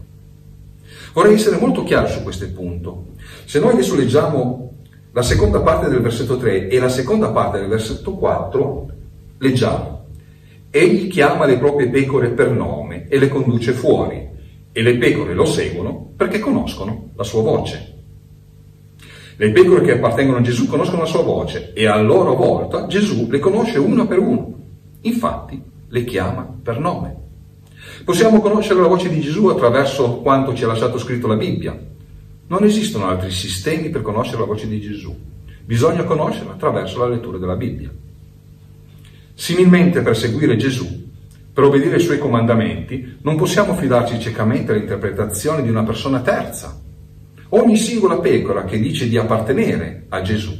Vorrei 1.11 1.33
essere 1.33 1.57
molto 1.57 1.83
chiaro 1.83 2.07
su 2.07 2.23
questo 2.23 2.49
punto. 2.51 3.07
Se 3.43 3.59
noi 3.59 3.73
adesso 3.73 3.97
leggiamo 3.97 4.75
la 5.11 5.23
seconda 5.23 5.59
parte 5.59 5.89
del 5.89 5.99
versetto 5.99 6.37
3 6.37 6.69
e 6.69 6.79
la 6.79 6.87
seconda 6.87 7.31
parte 7.31 7.59
del 7.59 7.67
versetto 7.67 8.13
4, 8.13 8.87
leggiamo. 9.39 9.98
Egli 10.71 11.07
chiama 11.07 11.45
le 11.45 11.57
proprie 11.57 11.89
pecore 11.89 12.29
per 12.29 12.51
nome 12.51 13.07
e 13.07 13.17
le 13.17 13.27
conduce 13.27 13.71
fuori, 13.71 14.29
e 14.71 14.81
le 14.81 14.97
pecore 14.97 15.33
lo 15.33 15.45
seguono 15.45 16.11
perché 16.15 16.39
conoscono 16.39 17.09
la 17.15 17.23
sua 17.23 17.41
voce. 17.41 17.97
Le 19.35 19.51
pecore 19.51 19.81
che 19.81 19.93
appartengono 19.93 20.37
a 20.37 20.41
Gesù 20.41 20.67
conoscono 20.67 21.01
la 21.01 21.07
sua 21.07 21.23
voce 21.23 21.71
e 21.73 21.87
a 21.87 21.99
loro 22.01 22.35
volta 22.35 22.87
Gesù 22.87 23.27
le 23.29 23.39
conosce 23.39 23.79
una 23.79 24.05
per 24.05 24.19
uno. 24.19 24.57
Infatti 25.01 25.61
le 25.87 26.03
chiama 26.03 26.47
per 26.61 26.79
nome. 26.79 27.15
Possiamo 28.03 28.41
conoscere 28.41 28.81
la 28.81 28.87
voce 28.87 29.09
di 29.09 29.21
Gesù 29.21 29.47
attraverso 29.47 30.17
quanto 30.17 30.53
ci 30.53 30.65
ha 30.65 30.67
lasciato 30.67 30.97
scritto 30.97 31.27
la 31.27 31.35
Bibbia. 31.35 31.77
Non 32.47 32.63
esistono 32.63 33.07
altri 33.07 33.31
sistemi 33.31 33.89
per 33.89 34.01
conoscere 34.01 34.39
la 34.39 34.45
voce 34.45 34.67
di 34.67 34.79
Gesù. 34.79 35.17
Bisogna 35.63 36.03
conoscerla 36.03 36.53
attraverso 36.53 36.99
la 36.99 37.07
lettura 37.07 37.37
della 37.37 37.55
Bibbia. 37.55 37.91
Similmente 39.39 40.01
per 40.01 40.17
seguire 40.17 40.57
Gesù, 40.57 40.85
per 41.53 41.63
obbedire 41.63 41.95
ai 41.95 42.01
suoi 42.01 42.17
comandamenti, 42.17 43.19
non 43.21 43.37
possiamo 43.37 43.73
fidarci 43.73 44.19
ciecamente 44.19 44.73
all'interpretazione 44.73 45.61
di 45.63 45.69
una 45.69 45.83
persona 45.83 46.19
terza. 46.19 46.77
Ogni 47.47 47.77
singola 47.77 48.19
pecora 48.19 48.65
che 48.65 48.77
dice 48.77 49.07
di 49.07 49.15
appartenere 49.15 50.07
a 50.09 50.21
Gesù 50.21 50.53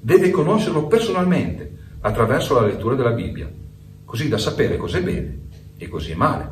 deve 0.00 0.30
conoscerlo 0.30 0.86
personalmente 0.86 1.76
attraverso 2.00 2.54
la 2.54 2.66
lettura 2.66 2.94
della 2.94 3.10
Bibbia, 3.10 3.52
così 4.02 4.30
da 4.30 4.38
sapere 4.38 4.78
cos'è 4.78 5.02
bene 5.02 5.40
e 5.76 5.86
cos'è 5.88 6.14
male. 6.14 6.50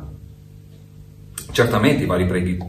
Certamente 1.51 2.03
i 2.03 2.07
vari 2.07 2.27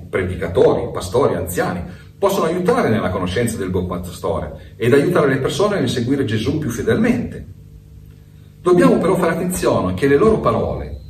predicatori, 0.09 0.91
pastori, 0.91 1.35
anziani 1.35 1.83
possono 2.19 2.47
aiutare 2.47 2.89
nella 2.89 3.11
conoscenza 3.11 3.59
del 3.59 3.69
buon 3.69 3.87
pastore 3.87 4.75
ed 4.77 4.95
aiutare 4.95 5.29
le 5.29 5.39
persone 5.39 5.81
nel 5.81 5.91
seguire 5.91 6.25
Gesù 6.25 6.57
più 6.59 6.71
fedelmente. 6.71 7.61
Dobbiamo 8.63 8.99
però 8.99 9.17
fare 9.17 9.33
attenzione 9.33 9.95
che 9.95 10.07
le 10.07 10.17
loro 10.17 10.39
parole, 10.39 11.01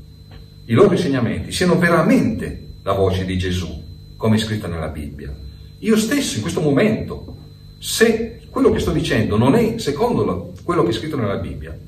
i 0.65 0.73
loro 0.73 0.93
insegnamenti 0.93 1.53
siano 1.53 1.77
veramente 1.77 2.77
la 2.83 2.95
voce 2.95 3.27
di 3.27 3.37
Gesù, 3.37 3.69
come 4.17 4.37
è 4.37 4.39
scritto 4.39 4.69
nella 4.69 4.89
Bibbia. 4.89 5.37
Io 5.81 5.97
stesso 5.99 6.37
in 6.37 6.41
questo 6.41 6.63
momento, 6.63 7.37
se 7.79 8.47
quello 8.49 8.71
che 8.71 8.79
sto 8.79 8.91
dicendo 8.91 9.37
non 9.37 9.55
è 9.55 9.77
secondo 9.77 10.55
quello 10.65 10.83
che 10.83 10.89
è 10.89 10.93
scritto 10.95 11.19
nella 11.19 11.37
Bibbia, 11.37 11.79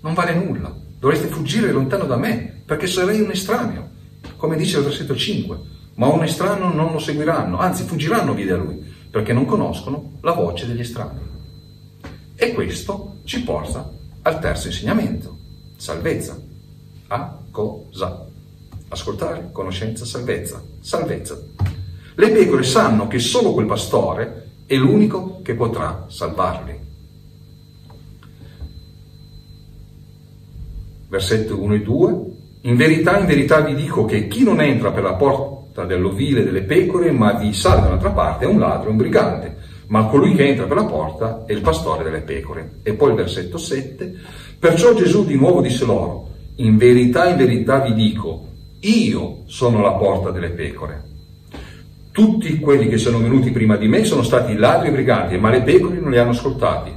non 0.00 0.14
vale 0.14 0.34
nulla. 0.42 0.74
Dovreste 0.98 1.26
fuggire 1.26 1.70
lontano 1.70 2.06
da 2.06 2.16
me, 2.16 2.62
perché 2.64 2.86
sarei 2.86 3.20
un 3.20 3.30
estraneo, 3.30 3.90
come 4.36 4.56
dice 4.56 4.78
il 4.78 4.84
versetto 4.84 5.14
5. 5.14 5.58
Ma 5.96 6.06
un 6.06 6.22
estraneo 6.22 6.72
non 6.72 6.92
lo 6.92 6.98
seguiranno, 6.98 7.58
anzi 7.58 7.82
fuggiranno 7.82 8.32
via 8.32 8.46
da 8.46 8.56
lui, 8.56 8.82
perché 9.10 9.34
non 9.34 9.44
conoscono 9.44 10.12
la 10.22 10.32
voce 10.32 10.66
degli 10.66 10.80
estranei. 10.80 11.20
E 12.34 12.54
questo 12.54 13.16
ci 13.24 13.42
porta 13.42 14.00
al 14.22 14.38
terzo 14.38 14.68
insegnamento, 14.68 15.36
salvezza. 15.76 16.40
A 17.08 17.38
cosa? 17.50 18.26
Ascoltare, 18.88 19.48
conoscenza, 19.52 20.04
salvezza. 20.04 20.62
Salvezza. 20.80 21.40
Le 22.14 22.30
pecore 22.30 22.62
sanno 22.62 23.08
che 23.08 23.18
solo 23.18 23.52
quel 23.52 23.66
pastore 23.66 24.50
è 24.66 24.76
l'unico 24.76 25.40
che 25.42 25.54
potrà 25.54 26.06
salvarli. 26.08 26.78
Versetto 31.08 31.60
1 31.60 31.74
e 31.74 31.80
2. 31.80 32.26
In 32.62 32.76
verità, 32.76 33.18
in 33.18 33.26
verità 33.26 33.60
vi 33.60 33.74
dico 33.74 34.04
che 34.04 34.28
chi 34.28 34.44
non 34.44 34.60
entra 34.60 34.92
per 34.92 35.02
la 35.02 35.14
porta 35.14 35.84
dell'ovile 35.84 36.44
delle 36.44 36.62
pecore, 36.62 37.10
ma 37.10 37.32
vi 37.32 37.52
sale 37.52 37.82
dall'altra 37.82 38.10
parte, 38.10 38.44
è 38.44 38.48
un 38.48 38.60
ladro, 38.60 38.90
un 38.90 38.96
brigante 38.96 39.61
ma 39.92 40.06
colui 40.06 40.34
che 40.34 40.48
entra 40.48 40.64
per 40.64 40.78
la 40.78 40.86
porta 40.86 41.44
è 41.44 41.52
il 41.52 41.60
pastore 41.60 42.02
delle 42.02 42.22
pecore. 42.22 42.78
E 42.82 42.94
poi 42.94 43.10
il 43.10 43.14
versetto 43.14 43.58
7, 43.58 44.14
perciò 44.58 44.94
Gesù 44.94 45.26
di 45.26 45.36
nuovo 45.36 45.60
disse 45.60 45.84
loro, 45.84 46.30
in 46.56 46.78
verità, 46.78 47.28
in 47.28 47.36
verità 47.36 47.80
vi 47.80 47.92
dico, 47.92 48.48
io 48.80 49.42
sono 49.44 49.82
la 49.82 49.92
porta 49.92 50.30
delle 50.30 50.48
pecore. 50.48 51.10
Tutti 52.10 52.58
quelli 52.58 52.88
che 52.88 52.96
sono 52.96 53.18
venuti 53.18 53.50
prima 53.50 53.76
di 53.76 53.86
me 53.86 54.02
sono 54.04 54.22
stati 54.22 54.54
ladri 54.54 54.88
e 54.88 54.92
briganti, 54.92 55.36
ma 55.36 55.50
le 55.50 55.62
pecore 55.62 56.00
non 56.00 56.10
li 56.10 56.18
hanno 56.18 56.30
ascoltati. 56.30 56.90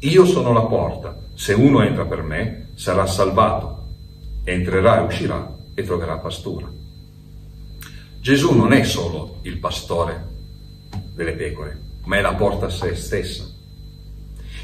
Io 0.00 0.24
sono 0.24 0.52
la 0.52 0.62
porta. 0.62 1.16
Se 1.34 1.52
uno 1.52 1.82
entra 1.82 2.04
per 2.04 2.22
me, 2.22 2.70
sarà 2.74 3.06
salvato. 3.06 3.86
Entrerà 4.42 4.98
e 4.98 5.04
uscirà 5.04 5.56
e 5.72 5.84
troverà 5.84 6.18
pastura. 6.18 6.68
Gesù 8.20 8.56
non 8.56 8.72
è 8.72 8.82
solo 8.82 9.38
il 9.42 9.58
pastore 9.58 10.26
delle 11.14 11.32
pecore, 11.32 11.89
ma 12.10 12.16
è 12.16 12.20
la 12.22 12.34
porta 12.34 12.66
a 12.66 12.70
se 12.70 12.96
stessa. 12.96 13.48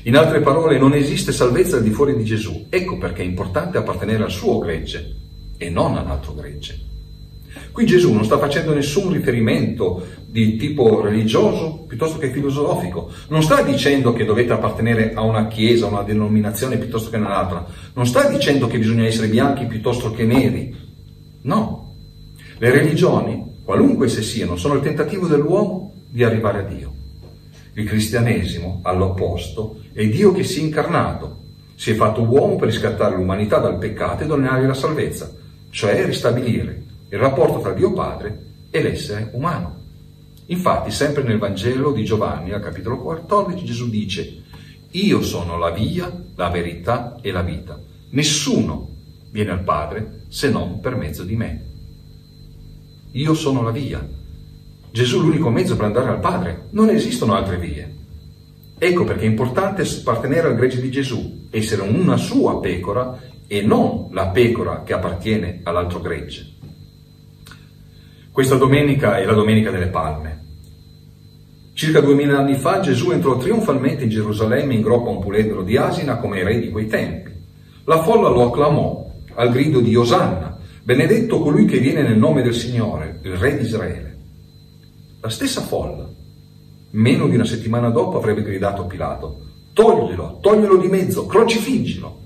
In 0.03 0.17
altre 0.17 0.41
parole, 0.41 0.79
non 0.79 0.95
esiste 0.95 1.31
salvezza 1.31 1.77
al 1.77 1.85
di 1.85 1.91
fuori 1.91 2.17
di 2.17 2.25
Gesù. 2.25 2.67
Ecco 2.69 2.99
perché 2.99 3.23
è 3.23 3.25
importante 3.25 3.79
appartenere 3.79 4.25
al 4.25 4.33
suo 4.33 4.59
gregge 4.59 5.15
e 5.57 5.71
non 5.71 5.97
all'altro 5.97 6.35
gregge. 6.35 6.81
Qui 7.71 7.87
Gesù 7.87 8.13
non 8.13 8.25
sta 8.25 8.37
facendo 8.39 8.75
nessun 8.75 9.13
riferimento 9.13 10.05
di 10.27 10.57
tipo 10.57 11.01
religioso 11.01 11.85
piuttosto 11.87 12.19
che 12.19 12.33
filosofico. 12.33 13.13
Non 13.29 13.45
sta 13.45 13.63
dicendo 13.63 14.13
che 14.13 14.25
dovete 14.25 14.53
appartenere 14.53 15.15
a 15.15 15.23
una 15.23 15.47
chiesa, 15.47 15.87
a 15.87 15.91
una 15.91 16.03
denominazione 16.03 16.79
piuttosto 16.79 17.11
che 17.11 17.17
a 17.17 17.21
un'altra. 17.21 17.65
Non 17.95 18.07
sta 18.07 18.29
dicendo 18.29 18.67
che 18.67 18.79
bisogna 18.79 19.07
essere 19.07 19.29
bianchi 19.29 19.67
piuttosto 19.67 20.11
che 20.11 20.25
neri. 20.25 20.75
No. 21.43 21.95
Le 22.59 22.71
religioni, 22.73 23.59
qualunque 23.63 24.07
esse 24.07 24.23
siano, 24.23 24.57
sono 24.57 24.75
il 24.75 24.83
tentativo 24.83 25.29
dell'uomo 25.29 25.93
di 26.09 26.25
arrivare 26.25 26.59
a 26.59 26.63
Dio. 26.63 26.95
Il 27.79 27.85
cristianesimo, 27.85 28.81
all'opposto, 28.85 29.83
è 29.93 30.07
Dio 30.09 30.33
che 30.33 30.45
si 30.45 30.61
è 30.61 30.63
incarnato, 30.63 31.43
si 31.75 31.91
è 31.91 31.95
fatto 31.95 32.23
uomo 32.23 32.57
per 32.57 32.69
riscattare 32.69 33.17
l'umanità 33.17 33.59
dal 33.59 33.77
peccato 33.77 34.25
e 34.25 34.27
donare 34.27 34.67
la 34.67 34.73
salvezza, 34.73 35.31
cioè 35.69 36.07
ristabilire 36.07 36.85
il 37.11 37.19
rapporto 37.19 37.61
tra 37.61 37.75
Dio 37.75 37.93
Padre 37.93 38.45
e 38.71 38.83
l'essere 38.83 39.29
umano. 39.35 39.83
Infatti, 40.47 40.91
sempre 40.91 41.23
nel 41.23 41.37
Vangelo 41.37 41.93
di 41.93 42.03
Giovanni, 42.03 42.53
al 42.53 42.63
capitolo 42.63 42.99
14, 42.99 43.63
Gesù 43.63 43.91
dice, 43.91 44.43
io 44.93 45.21
sono 45.21 45.59
la 45.59 45.71
via, 45.71 46.11
la 46.35 46.49
verità 46.49 47.19
e 47.21 47.31
la 47.31 47.43
vita. 47.43 47.79
Nessuno 48.13 48.89
viene 49.31 49.51
al 49.51 49.65
Padre 49.65 50.23
se 50.29 50.49
non 50.49 50.81
per 50.81 50.97
mezzo 50.97 51.25
di 51.25 51.37
me. 51.37 51.65
Io 53.13 53.35
sono 53.35 53.61
la 53.61 53.71
via. 53.71 54.25
Gesù 54.97 55.19
è 55.19 55.21
l'unico 55.21 55.51
mezzo 55.51 55.77
per 55.77 55.85
andare 55.85 56.09
al 56.09 56.21
Padre. 56.21 56.69
Non 56.71 56.89
esistono 56.89 57.35
altre 57.35 57.59
vie. 57.59 57.95
Ecco 58.79 59.05
perché 59.05 59.25
è 59.25 59.29
importante 59.29 59.83
appartenere 59.83 60.49
al 60.49 60.55
gregge 60.55 60.81
di 60.81 60.91
Gesù, 60.91 61.49
essere 61.51 61.83
una 61.83 62.17
sua 62.17 62.61
pecora 62.61 63.21
e 63.47 63.61
non 63.61 64.09
la 64.13 64.29
pecora 64.29 64.85
che 64.85 64.95
appartiene 64.95 65.61
all'altro 65.65 66.01
gregge. 66.01 66.51
Questa 68.33 68.55
domenica 68.55 69.19
è 69.19 69.27
la 69.27 69.35
Domenica 69.35 69.71
delle 69.71 69.89
Palme. 69.89 70.45
Circa 71.75 72.01
duemila 72.01 72.39
anni 72.39 72.55
fa 72.55 72.81
Gesù 72.81 73.11
entrò 73.11 73.37
trionfalmente 73.37 74.05
in 74.05 74.09
Gerusalemme 74.09 74.73
in 74.73 74.81
groppa 74.81 75.11
a 75.11 75.13
un 75.13 75.21
puledro 75.21 75.63
di 75.63 75.77
asina 75.77 76.17
come 76.17 76.43
re 76.43 76.59
di 76.59 76.71
quei 76.71 76.87
tempi. 76.87 77.33
La 77.85 78.03
folla 78.03 78.31
lo 78.31 78.47
acclamò 78.47 79.13
al 79.35 79.51
grido 79.51 79.81
di 79.81 79.95
Osanna, 79.95 80.57
benedetto 80.83 81.39
colui 81.41 81.67
che 81.67 81.81
viene 81.81 82.01
nel 82.01 82.17
nome 82.17 82.41
del 82.41 82.55
Signore, 82.55 83.21
il 83.25 83.37
re 83.37 83.59
di 83.59 83.65
Israele. 83.65 84.06
La 85.27 85.33
stessa 85.33 85.61
folla, 85.61 86.09
meno 86.91 87.27
di 87.27 87.35
una 87.35 87.45
settimana 87.45 87.91
dopo, 87.91 88.17
avrebbe 88.17 88.45
gridato 88.45 88.83
a 88.83 88.85
Pilato, 88.85 89.41
toglielo, 89.73 90.39
toglielo 90.41 90.77
di 90.77 90.87
mezzo, 90.87 91.27
crocifiggilo. 91.27 92.21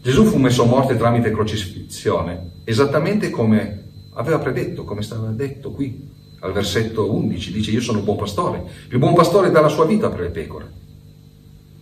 Gesù 0.00 0.26
fu 0.26 0.38
messo 0.38 0.62
a 0.62 0.66
morte 0.66 0.96
tramite 0.96 1.32
crocifissione, 1.32 2.60
esattamente 2.62 3.30
come 3.30 3.82
aveva 4.12 4.38
predetto, 4.38 4.84
come 4.84 5.02
stava 5.02 5.30
detto 5.30 5.72
qui 5.72 6.08
al 6.38 6.52
versetto 6.52 7.12
11, 7.12 7.50
dice 7.50 7.72
io 7.72 7.80
sono 7.80 8.02
buon 8.02 8.16
pastore, 8.16 8.62
il 8.90 8.98
buon 8.98 9.14
pastore 9.14 9.50
dà 9.50 9.60
la 9.60 9.66
sua 9.66 9.86
vita 9.86 10.08
per 10.10 10.20
le 10.20 10.30
pecore. 10.30 10.72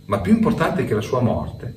Ma 0.05 0.19
più 0.19 0.33
importante 0.33 0.83
che 0.83 0.95
la 0.95 1.01
sua 1.01 1.21
morte 1.21 1.75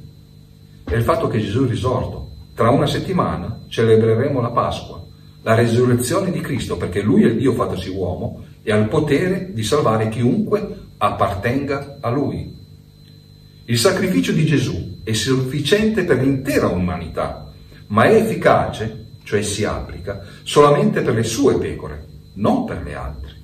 è 0.82 0.94
il 0.94 1.02
fatto 1.02 1.28
che 1.28 1.40
Gesù 1.40 1.66
risorto. 1.66 2.30
Tra 2.54 2.70
una 2.70 2.86
settimana 2.86 3.64
celebreremo 3.68 4.40
la 4.40 4.50
Pasqua, 4.50 5.05
la 5.46 5.54
resurrezione 5.54 6.32
di 6.32 6.40
Cristo, 6.40 6.76
perché 6.76 7.00
Lui 7.02 7.22
è 7.22 7.26
il 7.26 7.36
Dio 7.36 7.52
fattosi 7.52 7.88
uomo 7.88 8.46
e 8.64 8.72
ha 8.72 8.76
il 8.76 8.88
potere 8.88 9.52
di 9.52 9.62
salvare 9.62 10.08
chiunque 10.08 10.86
appartenga 10.96 11.98
a 12.00 12.10
Lui. 12.10 12.52
Il 13.66 13.78
sacrificio 13.78 14.32
di 14.32 14.44
Gesù 14.44 15.02
è 15.04 15.12
sufficiente 15.12 16.02
per 16.02 16.20
l'intera 16.20 16.66
umanità, 16.66 17.52
ma 17.88 18.02
è 18.06 18.16
efficace 18.16 19.04
cioè 19.22 19.40
si 19.42 19.62
applica 19.62 20.20
solamente 20.42 21.02
per 21.02 21.14
le 21.14 21.22
sue 21.22 21.56
pecore, 21.58 22.06
non 22.34 22.64
per 22.64 22.82
le 22.82 22.94
altre. 22.96 23.34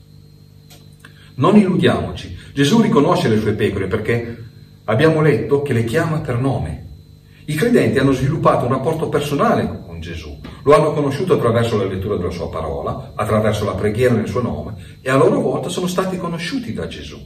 Non 1.37 1.57
illudiamoci, 1.57 2.37
Gesù 2.53 2.81
riconosce 2.81 3.29
le 3.29 3.39
sue 3.39 3.53
pecore 3.53 3.87
perché 3.87 4.45
abbiamo 4.87 5.21
letto 5.21 5.63
che 5.63 5.73
le 5.73 5.85
chiama 5.85 6.19
per 6.19 6.41
nome. 6.41 6.89
I 7.45 7.55
credenti 7.55 8.01
hanno 8.01 8.13
sviluppato 8.13 8.65
un 8.65 8.73
rapporto 8.73 9.09
personale 9.09 9.91
Gesù, 10.03 10.39
lo 10.65 10.75
hanno 10.75 10.93
conosciuto 10.93 11.35
attraverso 11.35 11.79
la 11.79 11.87
lettura 11.87 12.17
della 12.17 12.31
sua 12.31 12.51
parola, 12.51 13.13
attraverso 13.15 13.65
la 13.65 13.75
preghiera 13.75 14.15
nel 14.15 14.29
suo 14.29 14.43
nome 14.43 14.99
e 15.01 15.09
a 15.09 15.17
loro 15.17 15.41
volta 15.41 15.71
sono 15.71 15.87
stati 15.87 16.19
conosciuti 16.19 16.75
da 16.75 16.87
Gesù. 16.87 17.19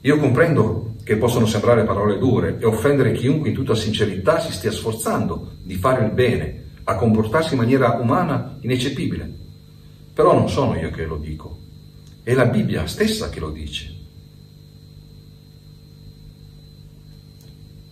Io 0.00 0.18
comprendo 0.18 0.94
che 1.04 1.16
possono 1.16 1.46
sembrare 1.46 1.84
parole 1.84 2.18
dure 2.18 2.58
e 2.58 2.64
offendere 2.64 3.12
chiunque 3.12 3.50
in 3.50 3.54
tutta 3.54 3.74
sincerità 3.74 4.40
si 4.40 4.50
stia 4.50 4.72
sforzando 4.72 5.58
di 5.62 5.74
fare 5.76 6.04
il 6.04 6.12
bene, 6.12 6.70
a 6.84 6.96
comportarsi 6.96 7.52
in 7.52 7.60
maniera 7.60 7.98
umana 8.00 8.58
ineccepibile. 8.60 9.30
Però 10.12 10.32
non 10.32 10.48
sono 10.48 10.76
io 10.76 10.90
che 10.90 11.04
lo 11.04 11.18
dico, 11.18 11.58
è 12.24 12.34
la 12.34 12.46
Bibbia 12.46 12.86
stessa 12.86 13.28
che 13.28 13.38
lo 13.38 13.50
dice. 13.50 14.00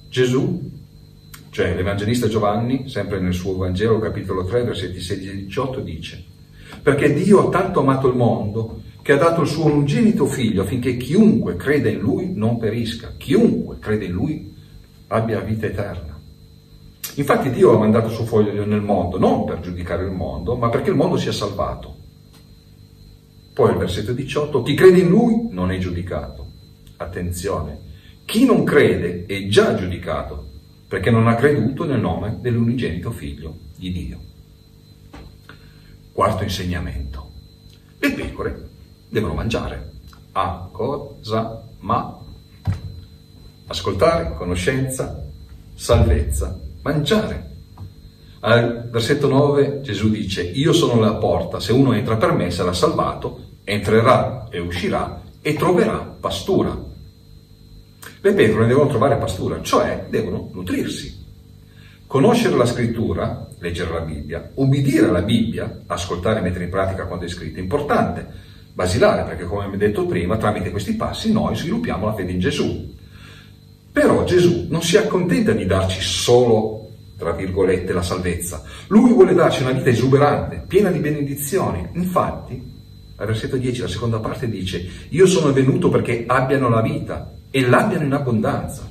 Gesù, 0.08 0.69
cioè 1.50 1.74
l'Evangelista 1.74 2.28
Giovanni, 2.28 2.88
sempre 2.88 3.18
nel 3.18 3.34
suo 3.34 3.56
Vangelo 3.56 3.98
capitolo 3.98 4.44
3 4.44 4.62
versetti 4.62 5.00
16 5.00 5.28
e 5.28 5.36
18 5.46 5.80
dice, 5.80 6.24
perché 6.80 7.12
Dio 7.12 7.48
ha 7.48 7.50
tanto 7.50 7.80
amato 7.80 8.08
il 8.08 8.16
mondo 8.16 8.82
che 9.02 9.12
ha 9.12 9.16
dato 9.16 9.40
il 9.40 9.48
suo 9.48 9.64
unigenito 9.64 10.26
figlio 10.26 10.62
affinché 10.62 10.96
chiunque 10.96 11.56
crede 11.56 11.90
in 11.90 11.98
lui 11.98 12.32
non 12.34 12.56
perisca, 12.56 13.14
chiunque 13.16 13.78
crede 13.80 14.04
in 14.04 14.12
lui 14.12 14.54
abbia 15.08 15.40
vita 15.40 15.66
eterna. 15.66 16.18
Infatti 17.16 17.50
Dio 17.50 17.74
ha 17.74 17.78
mandato 17.78 18.10
suo 18.10 18.24
figlio 18.24 18.64
nel 18.64 18.82
mondo 18.82 19.18
non 19.18 19.44
per 19.44 19.58
giudicare 19.58 20.04
il 20.04 20.12
mondo, 20.12 20.54
ma 20.54 20.68
perché 20.68 20.90
il 20.90 20.96
mondo 20.96 21.16
sia 21.16 21.32
salvato. 21.32 21.96
Poi 23.52 23.72
il 23.72 23.78
versetto 23.78 24.12
18, 24.12 24.62
chi 24.62 24.74
crede 24.74 25.00
in 25.00 25.08
lui 25.08 25.48
non 25.50 25.72
è 25.72 25.78
giudicato. 25.78 26.46
Attenzione, 26.96 27.80
chi 28.24 28.44
non 28.44 28.62
crede 28.62 29.24
è 29.26 29.48
già 29.48 29.74
giudicato 29.74 30.49
perché 30.90 31.12
non 31.12 31.28
ha 31.28 31.36
creduto 31.36 31.84
nel 31.84 32.00
nome 32.00 32.38
dell'unigenito 32.40 33.12
figlio 33.12 33.58
di 33.76 33.92
Dio. 33.92 34.18
Quarto 36.12 36.42
insegnamento. 36.42 37.30
Le 38.00 38.10
pecore 38.10 38.68
devono 39.08 39.34
mangiare. 39.34 39.92
A 40.32 40.68
cosa? 40.72 41.62
Ma 41.78 42.18
ascoltare, 43.68 44.34
conoscenza, 44.34 45.24
salvezza, 45.76 46.58
mangiare. 46.82 47.50
Al 48.40 48.88
versetto 48.90 49.28
9 49.28 49.82
Gesù 49.82 50.10
dice, 50.10 50.42
io 50.42 50.72
sono 50.72 50.98
la 50.98 51.14
porta, 51.14 51.60
se 51.60 51.72
uno 51.72 51.92
entra 51.92 52.16
per 52.16 52.32
me 52.32 52.50
sarà 52.50 52.72
salvato, 52.72 53.58
entrerà 53.62 54.48
e 54.50 54.58
uscirà 54.58 55.22
e 55.40 55.54
troverà 55.54 55.98
pastura. 55.98 56.76
Le 58.22 58.34
pecore 58.34 58.66
devono 58.66 58.90
trovare 58.90 59.16
pastura, 59.16 59.62
cioè 59.62 60.06
devono 60.10 60.50
nutrirsi. 60.52 61.18
Conoscere 62.06 62.54
la 62.54 62.66
scrittura, 62.66 63.48
leggere 63.60 63.92
la 63.92 64.00
Bibbia, 64.00 64.50
ubbidire 64.54 65.08
alla 65.08 65.22
Bibbia, 65.22 65.84
ascoltare 65.86 66.40
e 66.40 66.42
mettere 66.42 66.64
in 66.64 66.70
pratica 66.70 67.06
quando 67.06 67.24
è 67.24 67.28
scritto, 67.28 67.58
è 67.58 67.62
importante 67.62 68.26
basilare, 68.74 69.22
perché 69.22 69.44
come 69.44 69.74
detto 69.78 70.04
prima, 70.04 70.36
tramite 70.36 70.70
questi 70.70 70.96
passi 70.96 71.32
noi 71.32 71.56
sviluppiamo 71.56 72.06
la 72.06 72.14
fede 72.14 72.32
in 72.32 72.40
Gesù. 72.40 72.94
Però 73.90 74.24
Gesù 74.24 74.66
non 74.68 74.82
si 74.82 74.98
accontenta 74.98 75.52
di 75.52 75.64
darci 75.64 76.02
solo, 76.02 76.90
tra 77.16 77.32
virgolette, 77.32 77.94
la 77.94 78.02
salvezza. 78.02 78.62
Lui 78.88 79.12
vuole 79.14 79.32
darci 79.32 79.62
una 79.62 79.72
vita 79.72 79.88
esuberante, 79.88 80.64
piena 80.68 80.90
di 80.90 80.98
benedizioni. 80.98 81.88
Infatti, 81.94 82.62
al 83.16 83.26
versetto 83.26 83.56
10, 83.56 83.80
la 83.80 83.88
seconda 83.88 84.18
parte 84.18 84.46
dice, 84.46 84.86
io 85.08 85.26
sono 85.26 85.52
venuto 85.54 85.88
perché 85.88 86.24
abbiano 86.26 86.68
la 86.68 86.82
vita 86.82 87.34
e 87.50 87.66
l'abbiano 87.66 88.04
in 88.04 88.12
abbondanza. 88.12 88.88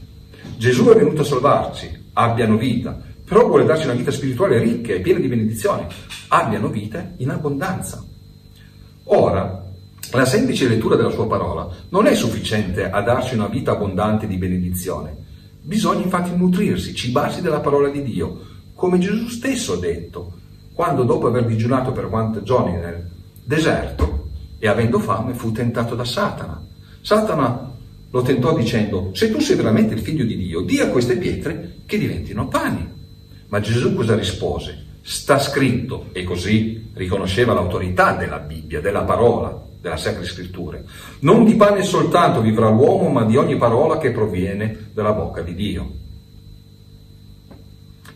Gesù 0.58 0.86
è 0.90 0.96
venuto 0.96 1.22
a 1.22 1.26
salvarci, 1.26 2.08
abbiano 2.14 2.58
vita, 2.58 3.00
però 3.24 3.48
vuole 3.48 3.66
darci 3.66 3.86
una 3.86 3.96
vita 3.96 4.12
spirituale 4.12 4.60
ricca 4.60 4.94
e 4.94 5.02
piena 5.02 5.20
di 5.20 5.28
benedizioni, 5.28 5.86
abbiano 6.30 6.68
vita 6.68 7.14
in 7.18 7.30
abbondanza. 7.30 8.04
Ora, 9.06 9.64
la 10.12 10.26
semplice 10.26 10.68
lettura 10.68 10.96
della 10.96 11.12
sua 11.12 11.28
parola 11.28 11.70
non 11.90 12.08
è 12.08 12.16
sufficiente 12.16 12.90
a 12.90 13.02
darci 13.02 13.36
una 13.36 13.48
vita 13.48 13.72
abbondante 13.72 14.28
di 14.28 14.38
benedizione. 14.38 15.16
Bisogna 15.62 16.04
infatti 16.04 16.36
nutrirsi, 16.36 16.96
cibarsi 16.96 17.42
della 17.42 17.60
parola 17.60 17.90
di 17.90 18.02
Dio, 18.02 18.40
come 18.74 18.98
Gesù 18.98 19.28
stesso 19.28 19.74
ha 19.74 19.78
detto, 19.78 20.34
quando 20.74 21.04
dopo 21.04 21.28
aver 21.28 21.46
digiunato 21.46 21.92
per 21.92 22.10
40 22.10 22.42
giorni 22.42 22.72
nel 22.74 23.08
deserto 23.44 24.30
e 24.58 24.68
avendo 24.68 25.00
fame 25.00 25.34
fu 25.34 25.52
tentato 25.52 25.94
da 25.94 26.06
Satana. 26.06 26.66
Satana 27.02 27.72
lo 28.12 28.22
tentò 28.22 28.56
dicendo, 28.56 29.12
se 29.14 29.32
tu 29.32 29.40
sei 29.40 29.56
veramente 29.56 29.94
il 29.94 30.00
figlio 30.00 30.26
di 30.26 30.36
Dio, 30.36 30.62
di 30.62 30.80
a 30.80 30.90
queste 30.90 31.18
pietre 31.18 31.76
che 31.86 31.98
diventino 31.98 32.48
pani. 32.48 32.88
Ma 33.48 33.60
Gesù 33.60 33.94
cosa 33.94 34.16
rispose? 34.16 34.86
Sta 35.02 35.40
scritto, 35.40 36.08
e 36.12 36.24
così 36.24 36.92
riconosceva 36.94 37.54
l'autorità 37.54 38.14
della 38.14 38.40
Bibbia, 38.40 38.82
della 38.82 39.04
parola 39.04 39.68
della 39.82 39.98
Sacra 39.98 40.24
Scrittura. 40.24 40.80
Non 41.20 41.46
di 41.46 41.56
pane 41.56 41.84
soltanto 41.84 42.42
vivrà 42.42 42.70
l'uomo, 42.70 43.10
ma 43.10 43.24
di 43.24 43.38
ogni 43.38 43.58
parola 43.58 43.98
che 43.98 44.12
proviene 44.12 44.90
dalla 44.94 45.14
bocca 45.14 45.42
di 45.42 45.56
Dio. 45.56 45.92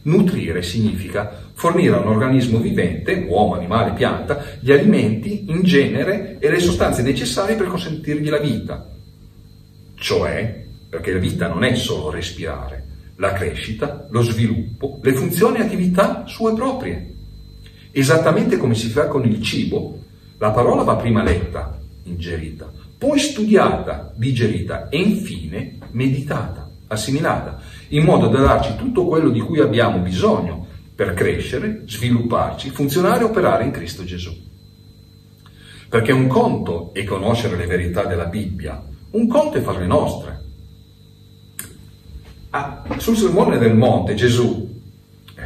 Nutrire 0.03 0.62
significa 0.62 1.49
fornire 1.53 1.95
a 1.95 1.99
un 1.99 2.08
organismo 2.08 2.60
vivente, 2.60 3.25
uomo, 3.27 3.56
animale, 3.56 3.93
pianta, 3.93 4.43
gli 4.60 4.71
alimenti 4.71 5.45
in 5.47 5.62
genere 5.63 6.38
e 6.39 6.49
le 6.49 6.60
sostanze 6.60 7.01
necessarie 7.01 7.56
per 7.56 7.67
consentirgli 7.67 8.29
la 8.29 8.39
vita. 8.39 8.92
Cioè, 10.04 10.66
perché 10.89 11.13
la 11.13 11.20
vita 11.20 11.48
non 11.48 11.63
è 11.63 11.76
solo 11.76 12.10
respirare, 12.10 12.88
la 13.16 13.32
crescita, 13.32 14.06
lo 14.10 14.22
sviluppo, 14.22 15.00
le 15.02 15.13
funzioni 15.13 15.60
e 15.60 15.62
attività 15.62 16.26
sue 16.28 16.54
proprie. 16.54 17.13
Esattamente 17.89 18.58
come 18.58 18.76
si 18.76 18.89
fa 18.89 19.08
con 19.08 19.24
il 19.24 19.42
cibo, 19.42 19.98
la 20.39 20.52
parola 20.52 20.84
va 20.84 20.98
prima 20.98 21.24
letta, 21.24 21.80
ingerita, 22.04 22.70
poi 22.98 23.18
studiata, 23.18 24.12
digerita 24.13 24.89
e 24.89 24.98
infine 24.98 25.78
meditata, 25.92 26.70
assimilata, 26.88 27.62
in 27.88 28.04
modo 28.04 28.28
da 28.28 28.42
darci 28.42 28.76
tutto 28.76 29.06
quello 29.06 29.30
di 29.30 29.39
cui 29.39 29.62
abbiamo 29.62 30.00
bisogno 30.00 30.68
per 30.94 31.13
crescere, 31.13 31.84
svilupparci, 31.86 32.72
funzionare 32.72 33.22
e 33.22 33.28
operare 33.28 33.63
in 33.63 33.72
Cristo 33.72 34.04
Gesù. 34.04 34.36
Perché 35.88 36.12
un 36.12 36.28
conto 36.28 36.94
è 36.94 37.06
conoscere 37.06 37.56
le 37.56 37.68
verità 37.68 38.04
della 38.04 38.26
Bibbia, 38.26 38.92
un 39.13 39.28
conto 39.28 39.58
è 39.58 39.62
farle 39.62 39.86
nostre. 39.86 40.41
Ah, 42.49 42.84
sul 42.97 43.17
sermone 43.17 43.58
del 43.58 43.76
monte 43.76 44.13
Gesù 44.13 44.82
eh, 45.36 45.41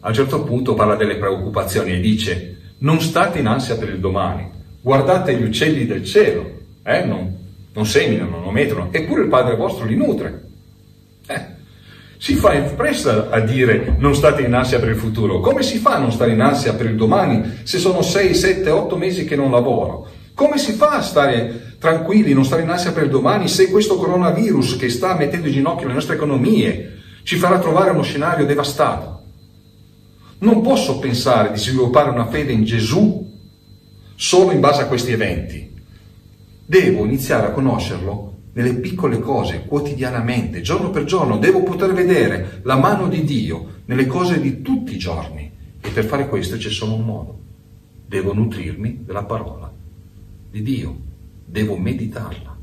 a 0.00 0.08
un 0.08 0.14
certo 0.14 0.44
punto 0.44 0.74
parla 0.74 0.94
delle 0.94 1.16
preoccupazioni 1.16 1.92
e 1.92 2.00
dice 2.00 2.58
non 2.78 3.00
state 3.00 3.40
in 3.40 3.46
ansia 3.46 3.76
per 3.76 3.88
il 3.88 3.98
domani, 3.98 4.48
guardate 4.80 5.34
gli 5.34 5.42
uccelli 5.42 5.86
del 5.86 6.04
cielo, 6.04 6.60
eh, 6.82 7.04
non, 7.04 7.34
non, 7.72 7.86
seminano, 7.86 8.38
non 8.38 8.52
mettono, 8.52 8.88
eppure 8.92 9.22
il 9.22 9.28
Padre 9.28 9.56
vostro 9.56 9.86
li 9.86 9.96
nutre. 9.96 10.44
Eh, 11.26 11.54
si 12.18 12.34
fa 12.34 12.54
in 12.54 12.66
fretta 12.66 13.30
a 13.30 13.40
dire 13.40 13.96
non 13.98 14.14
state 14.14 14.42
in 14.42 14.54
ansia 14.54 14.78
per 14.78 14.90
il 14.90 14.96
futuro. 14.96 15.40
Come 15.40 15.62
si 15.62 15.78
fa 15.78 15.94
a 15.94 15.98
non 15.98 16.12
stare 16.12 16.32
in 16.32 16.40
ansia 16.40 16.74
per 16.74 16.86
il 16.86 16.96
domani 16.96 17.60
se 17.62 17.78
sono 17.78 18.02
6, 18.02 18.34
7, 18.34 18.70
8 18.70 18.96
mesi 18.96 19.24
che 19.24 19.36
non 19.36 19.50
lavoro? 19.50 20.15
Come 20.36 20.58
si 20.58 20.72
fa 20.72 20.90
a 20.90 21.00
stare 21.00 21.76
tranquilli, 21.78 22.34
non 22.34 22.44
stare 22.44 22.60
in 22.60 22.68
ansia 22.68 22.92
per 22.92 23.08
domani 23.08 23.48
se 23.48 23.70
questo 23.70 23.96
coronavirus 23.96 24.76
che 24.76 24.90
sta 24.90 25.14
mettendo 25.14 25.46
in 25.46 25.54
ginocchio 25.54 25.86
le 25.86 25.94
nostre 25.94 26.16
economie 26.16 26.98
ci 27.22 27.36
farà 27.36 27.58
trovare 27.58 27.92
uno 27.92 28.02
scenario 28.02 28.44
devastato? 28.44 29.22
Non 30.40 30.60
posso 30.60 30.98
pensare 30.98 31.52
di 31.52 31.58
sviluppare 31.58 32.10
una 32.10 32.26
fede 32.26 32.52
in 32.52 32.64
Gesù 32.64 33.32
solo 34.14 34.50
in 34.50 34.60
base 34.60 34.82
a 34.82 34.88
questi 34.88 35.12
eventi. 35.12 35.72
Devo 36.66 37.06
iniziare 37.06 37.46
a 37.46 37.52
conoscerlo 37.52 38.34
nelle 38.52 38.74
piccole 38.74 39.18
cose, 39.20 39.64
quotidianamente, 39.66 40.60
giorno 40.60 40.90
per 40.90 41.04
giorno. 41.04 41.38
Devo 41.38 41.62
poter 41.62 41.94
vedere 41.94 42.60
la 42.64 42.76
mano 42.76 43.08
di 43.08 43.24
Dio 43.24 43.68
nelle 43.86 44.04
cose 44.04 44.38
di 44.38 44.60
tutti 44.60 44.92
i 44.92 44.98
giorni. 44.98 45.50
E 45.80 45.88
per 45.88 46.04
fare 46.04 46.28
questo 46.28 46.58
c'è 46.58 46.68
solo 46.68 46.92
un 46.92 47.04
modo. 47.06 47.38
Devo 48.06 48.34
nutrirmi 48.34 49.02
della 49.02 49.24
parola 49.24 49.65
di 50.50 50.62
Dio, 50.62 50.96
devo 51.44 51.76
meditarla. 51.76 52.56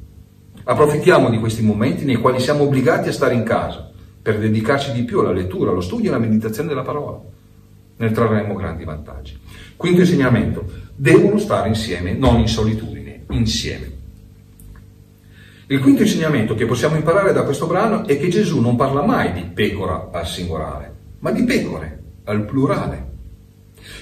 Approfittiamo 0.66 1.30
di 1.30 1.40
questi 1.40 1.62
momenti 1.62 2.06
nei 2.06 2.16
quali 2.16 2.40
siamo 2.40 2.64
obbligati 2.64 3.10
a 3.10 3.14
stare 3.14 3.34
in 3.34 3.44
casa 3.44 3.92
per 4.22 4.40
dedicarci 4.40 4.94
di 4.94 5.04
più 5.04 5.20
alla 5.20 5.34
lettura, 5.34 5.72
allo 5.72 5.82
studio 5.82 6.12
e 6.12 6.14
alla 6.16 6.26
meditazione 6.26 6.70
della 6.70 6.84
parola. 6.84 7.20
Ne 7.98 8.12
trarremo 8.12 8.56
grandi 8.56 8.86
vantaggi. 8.86 9.38
Quinto 9.76 10.02
insegnamento, 10.02 10.66
devono 10.96 11.38
stare 11.38 11.68
insieme, 11.68 12.14
non 12.14 12.40
in 12.40 12.48
solitudine, 12.48 13.26
insieme. 13.32 13.92
Il 15.68 15.80
quinto 15.80 16.04
insegnamento 16.04 16.56
che 16.56 16.66
possiamo 16.66 16.96
imparare 16.96 17.34
da 17.34 17.44
questo 17.44 17.68
brano 17.68 18.06
è 18.06 18.18
che 18.18 18.30
Gesù 18.30 18.60
non 18.62 18.76
parla 18.76 19.06
mai 19.06 19.34
di 19.34 19.42
pecora 19.42 20.10
al 20.12 20.28
singolare, 20.28 20.94
ma 21.20 21.32
di 21.32 21.44
pecore 21.44 22.04
al 22.26 22.46
plurale. 22.46 23.12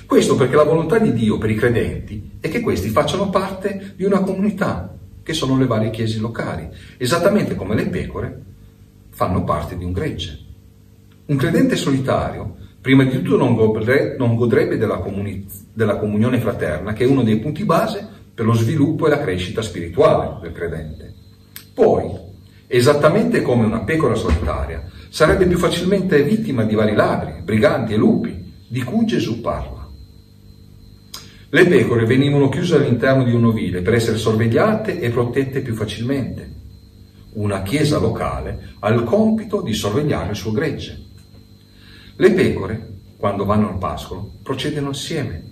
Questo 0.06 0.36
perché 0.36 0.56
la 0.56 0.64
volontà 0.64 0.98
di 0.98 1.14
Dio 1.14 1.38
per 1.38 1.50
i 1.50 1.56
credenti 1.56 2.32
è 2.40 2.50
che 2.50 2.62
questi 2.62 2.90
facciano 2.90 3.30
parte 3.30 3.94
di 3.96 4.04
una 4.04 4.20
comunità, 4.20 4.96
che 5.24 5.34
sono 5.34 5.58
le 5.58 5.68
varie 5.68 5.92
chiese 5.92 6.20
locali, 6.20 6.70
esattamente 6.98 7.56
come 7.56 7.76
le 7.76 7.88
pecore 7.88 8.42
fanno 9.10 9.44
parte 9.44 9.78
di 9.78 9.84
un 9.84 9.92
gregge. 9.92 10.40
Un 11.26 11.36
credente 11.36 11.76
solitario, 11.76 12.56
prima 12.82 13.04
di 13.04 13.12
tutto, 13.12 13.38
non, 13.38 13.56
godre, 13.56 14.16
non 14.18 14.36
godrebbe 14.36 14.78
della, 14.78 14.98
comuni, 14.98 15.46
della 15.72 15.98
comunione 15.98 16.40
fraterna, 16.40 16.94
che 16.94 17.04
è 17.04 17.08
uno 17.08 17.24
dei 17.24 17.40
punti 17.40 17.64
base 17.64 18.06
per 18.34 18.46
lo 18.46 18.54
sviluppo 18.54 19.06
e 19.06 19.10
la 19.10 19.20
crescita 19.20 19.62
spirituale 19.62 20.40
del 20.42 20.52
credente. 20.52 21.14
Poi, 21.74 22.10
esattamente 22.68 23.42
come 23.42 23.66
una 23.66 23.82
pecora 23.82 24.16
solitaria, 24.16 24.84
sarebbe 25.10 25.46
più 25.46 25.58
facilmente 25.58 26.24
vittima 26.24 26.64
di 26.64 26.74
vari 26.74 26.96
ladri, 26.96 27.42
briganti 27.44 27.94
e 27.94 27.98
lupi, 27.98 28.41
di 28.72 28.84
cui 28.84 29.06
Gesù 29.06 29.42
parla. 29.42 29.86
Le 31.50 31.68
pecore 31.68 32.06
venivano 32.06 32.48
chiuse 32.48 32.76
all'interno 32.76 33.26
di 33.26 33.34
un 33.34 33.44
ovile 33.44 33.82
per 33.82 33.96
essere 33.96 34.18
sorvegliate 34.18 35.02
e 35.02 35.10
protette 35.10 35.60
più 35.60 35.76
facilmente. 35.76 36.60
Una 37.34 37.64
chiesa 37.64 38.00
locale 38.00 38.76
ha 38.80 38.88
il 38.88 39.04
compito 39.04 39.62
di 39.62 39.74
sorvegliare 39.74 40.30
il 40.30 40.38
suo 40.38 40.54
gregge. 40.54 41.04
Le 42.16 42.32
pecore, 42.32 42.94
quando 43.18 43.44
vanno 43.44 43.68
al 43.68 43.78
pascolo, 43.78 44.36
procedono 44.42 44.92
assieme. 44.92 45.44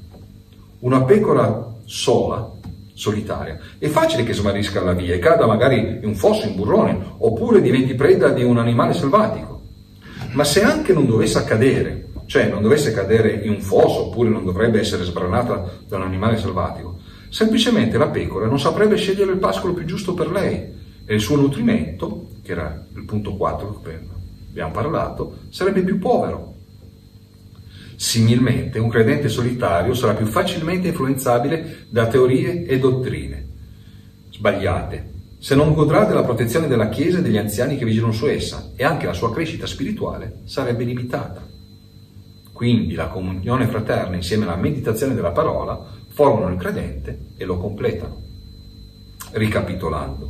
Una 0.80 1.04
pecora 1.04 1.76
sola, 1.84 2.54
solitaria, 2.94 3.60
è 3.78 3.88
facile 3.90 4.24
che 4.24 4.32
smarisca 4.32 4.80
alla 4.80 4.94
via 4.94 5.14
e 5.14 5.20
cada 5.20 5.46
magari 5.46 5.78
in 5.78 6.00
un 6.04 6.16
fosso, 6.16 6.48
in 6.48 6.56
burrone, 6.56 7.16
oppure 7.18 7.62
diventi 7.62 7.96
preda 7.96 8.30
di 8.30 8.46
un 8.46 8.60
animale 8.60 8.94
selvatico. 8.94 9.62
Ma 10.32 10.46
se 10.46 10.64
anche 10.64 10.94
non 10.94 11.06
dovesse 11.06 11.38
accadere 11.38 12.09
cioè 12.30 12.48
non 12.48 12.62
dovesse 12.62 12.94
cadere 12.94 13.32
in 13.32 13.50
un 13.50 13.60
fosso 13.60 14.06
oppure 14.06 14.30
non 14.30 14.46
dovrebbe 14.46 14.80
essere 14.80 15.04
sbranata 15.04 15.80
da 15.88 15.98
un 15.98 16.04
animale 16.04 16.38
selvatico, 16.38 17.00
semplicemente 17.30 17.98
la 17.98 18.10
pecora 18.10 18.46
non 18.46 18.60
saprebbe 18.60 18.98
scegliere 18.98 19.32
il 19.32 19.40
pascolo 19.40 19.74
più 19.74 19.84
giusto 19.86 20.14
per 20.14 20.30
lei 20.30 20.78
e 21.06 21.16
il 21.16 21.22
suo 21.22 21.38
nutrimento, 21.38 22.28
che 22.44 22.52
era 22.52 22.86
il 22.94 23.04
punto 23.06 23.36
4 23.36 23.82
che 23.84 24.00
abbiamo 24.50 24.72
parlato, 24.72 25.38
sarebbe 25.50 25.82
più 25.82 25.98
povero. 25.98 26.54
Similmente, 27.96 28.78
un 28.78 28.90
credente 28.90 29.28
solitario 29.28 29.96
sarà 29.96 30.14
più 30.14 30.28
facilmente 30.28 30.90
influenzabile 30.90 31.88
da 31.90 32.06
teorie 32.06 32.64
e 32.68 32.78
dottrine 32.78 33.48
sbagliate, 34.30 35.14
se 35.40 35.56
non 35.56 35.74
godrà 35.74 36.06
della 36.06 36.24
protezione 36.24 36.68
della 36.68 36.90
Chiesa 36.90 37.18
e 37.18 37.22
degli 37.24 37.38
anziani 37.38 37.76
che 37.76 37.86
vigilano 37.86 38.14
su 38.14 38.28
essa, 38.28 38.72
e 38.76 38.84
anche 38.84 39.08
la 39.08 39.14
sua 39.14 39.34
crescita 39.34 39.66
spirituale 39.66 40.42
sarebbe 40.46 40.84
limitata. 40.84 41.49
Quindi 42.60 42.94
la 42.94 43.08
comunione 43.08 43.68
fraterna 43.68 44.18
insieme 44.18 44.44
alla 44.44 44.58
meditazione 44.58 45.16
della 45.16 45.32
parola 45.32 45.82
formano 46.10 46.54
il 46.54 46.60
credente 46.60 47.28
e 47.38 47.46
lo 47.46 47.58
completano. 47.58 48.22
Ricapitolando, 49.32 50.30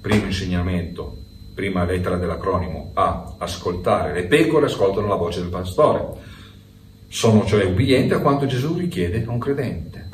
primo 0.00 0.24
insegnamento, 0.24 1.16
prima 1.54 1.84
lettera 1.84 2.16
dell'acronimo 2.16 2.90
A, 2.94 3.36
ascoltare. 3.38 4.12
Le 4.12 4.26
pecore 4.26 4.66
ascoltano 4.66 5.06
la 5.06 5.14
voce 5.14 5.42
del 5.42 5.48
pastore. 5.48 6.08
Sono 7.06 7.44
cioè 7.44 7.64
ubbidienti 7.64 8.14
a 8.14 8.18
quanto 8.18 8.46
Gesù 8.46 8.74
richiede 8.74 9.24
a 9.24 9.30
un 9.30 9.38
credente. 9.38 10.08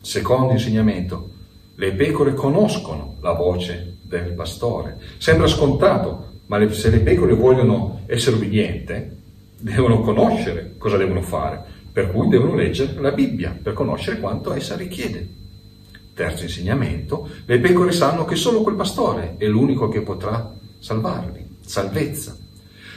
Secondo 0.00 0.52
insegnamento, 0.52 1.28
le 1.74 1.92
pecore 1.92 2.32
conoscono 2.32 3.16
la 3.20 3.32
voce 3.32 3.98
del 4.00 4.32
pastore. 4.32 4.96
Sembra 5.18 5.46
scontato, 5.46 6.40
ma 6.46 6.72
se 6.72 6.88
le 6.88 7.00
pecore 7.00 7.34
vogliono 7.34 8.04
essere 8.06 8.36
ubbidienti, 8.36 9.17
devono 9.60 10.00
conoscere 10.00 10.74
cosa 10.78 10.96
devono 10.96 11.20
fare, 11.22 11.62
per 11.92 12.10
cui 12.10 12.28
devono 12.28 12.54
leggere 12.54 13.00
la 13.00 13.10
Bibbia 13.10 13.56
per 13.60 13.72
conoscere 13.72 14.20
quanto 14.20 14.52
essa 14.52 14.76
richiede. 14.76 15.36
Terzo 16.14 16.44
insegnamento, 16.44 17.28
le 17.44 17.58
pecore 17.58 17.92
sanno 17.92 18.24
che 18.24 18.36
solo 18.36 18.62
quel 18.62 18.74
pastore 18.74 19.34
è 19.36 19.46
l'unico 19.46 19.88
che 19.88 20.02
potrà 20.02 20.52
salvarli, 20.78 21.58
salvezza. 21.60 22.36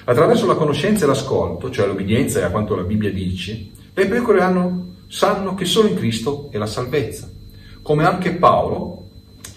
Attraverso 0.04 0.48
la 0.48 0.56
conoscenza 0.56 1.06
e 1.06 1.08
l'ascolto, 1.08 1.70
cioè 1.70 1.86
l'obbedienza 1.88 2.40
e 2.40 2.44
a 2.44 2.50
quanto 2.50 2.76
la 2.76 2.84
Bibbia 2.84 3.12
dice, 3.12 3.70
le 3.94 4.08
pecore 4.08 4.42
hanno, 4.42 4.96
sanno 5.08 5.54
che 5.54 5.66
solo 5.66 5.90
in 5.90 5.96
Cristo 5.96 6.50
è 6.52 6.58
la 6.58 6.66
salvezza. 6.66 7.30
Come 7.84 8.06
anche 8.06 8.34
Paolo, 8.34 9.01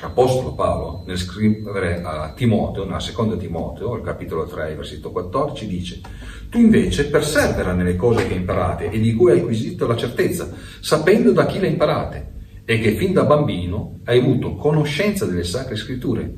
Apostolo 0.01 0.55
Paolo, 0.55 1.03
nel 1.07 1.17
scrivere 1.17 2.03
a 2.03 2.33
Timoteo, 2.35 2.85
nella 2.85 3.01
seconda 3.01 3.37
Timoteo, 3.37 3.95
al 3.95 4.03
capitolo 4.03 4.47
3, 4.47 4.75
versetto 4.75 5.11
14, 5.11 5.67
dice 5.67 6.01
tu 6.49 6.59
invece 6.59 7.09
persevera 7.09 7.73
nelle 7.73 7.97
cose 7.97 8.27
che 8.27 8.35
imparate 8.35 8.91
e 8.91 9.01
di 9.01 9.15
cui 9.15 9.33
hai 9.33 9.41
acquisito 9.41 9.87
la 9.87 9.97
certezza, 9.97 10.53
sapendo 10.81 11.33
da 11.33 11.47
chi 11.47 11.59
le 11.59 11.69
imparate, 11.69 12.33
e 12.65 12.81
che 12.81 12.93
fin 12.93 13.13
da 13.13 13.25
bambino 13.25 13.99
hai 14.05 14.19
avuto 14.21 14.55
conoscenza 14.55 15.27
delle 15.27 15.45
sacre 15.45 15.77
scritture, 15.77 16.33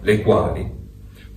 le 0.00 0.22
quali 0.22 0.70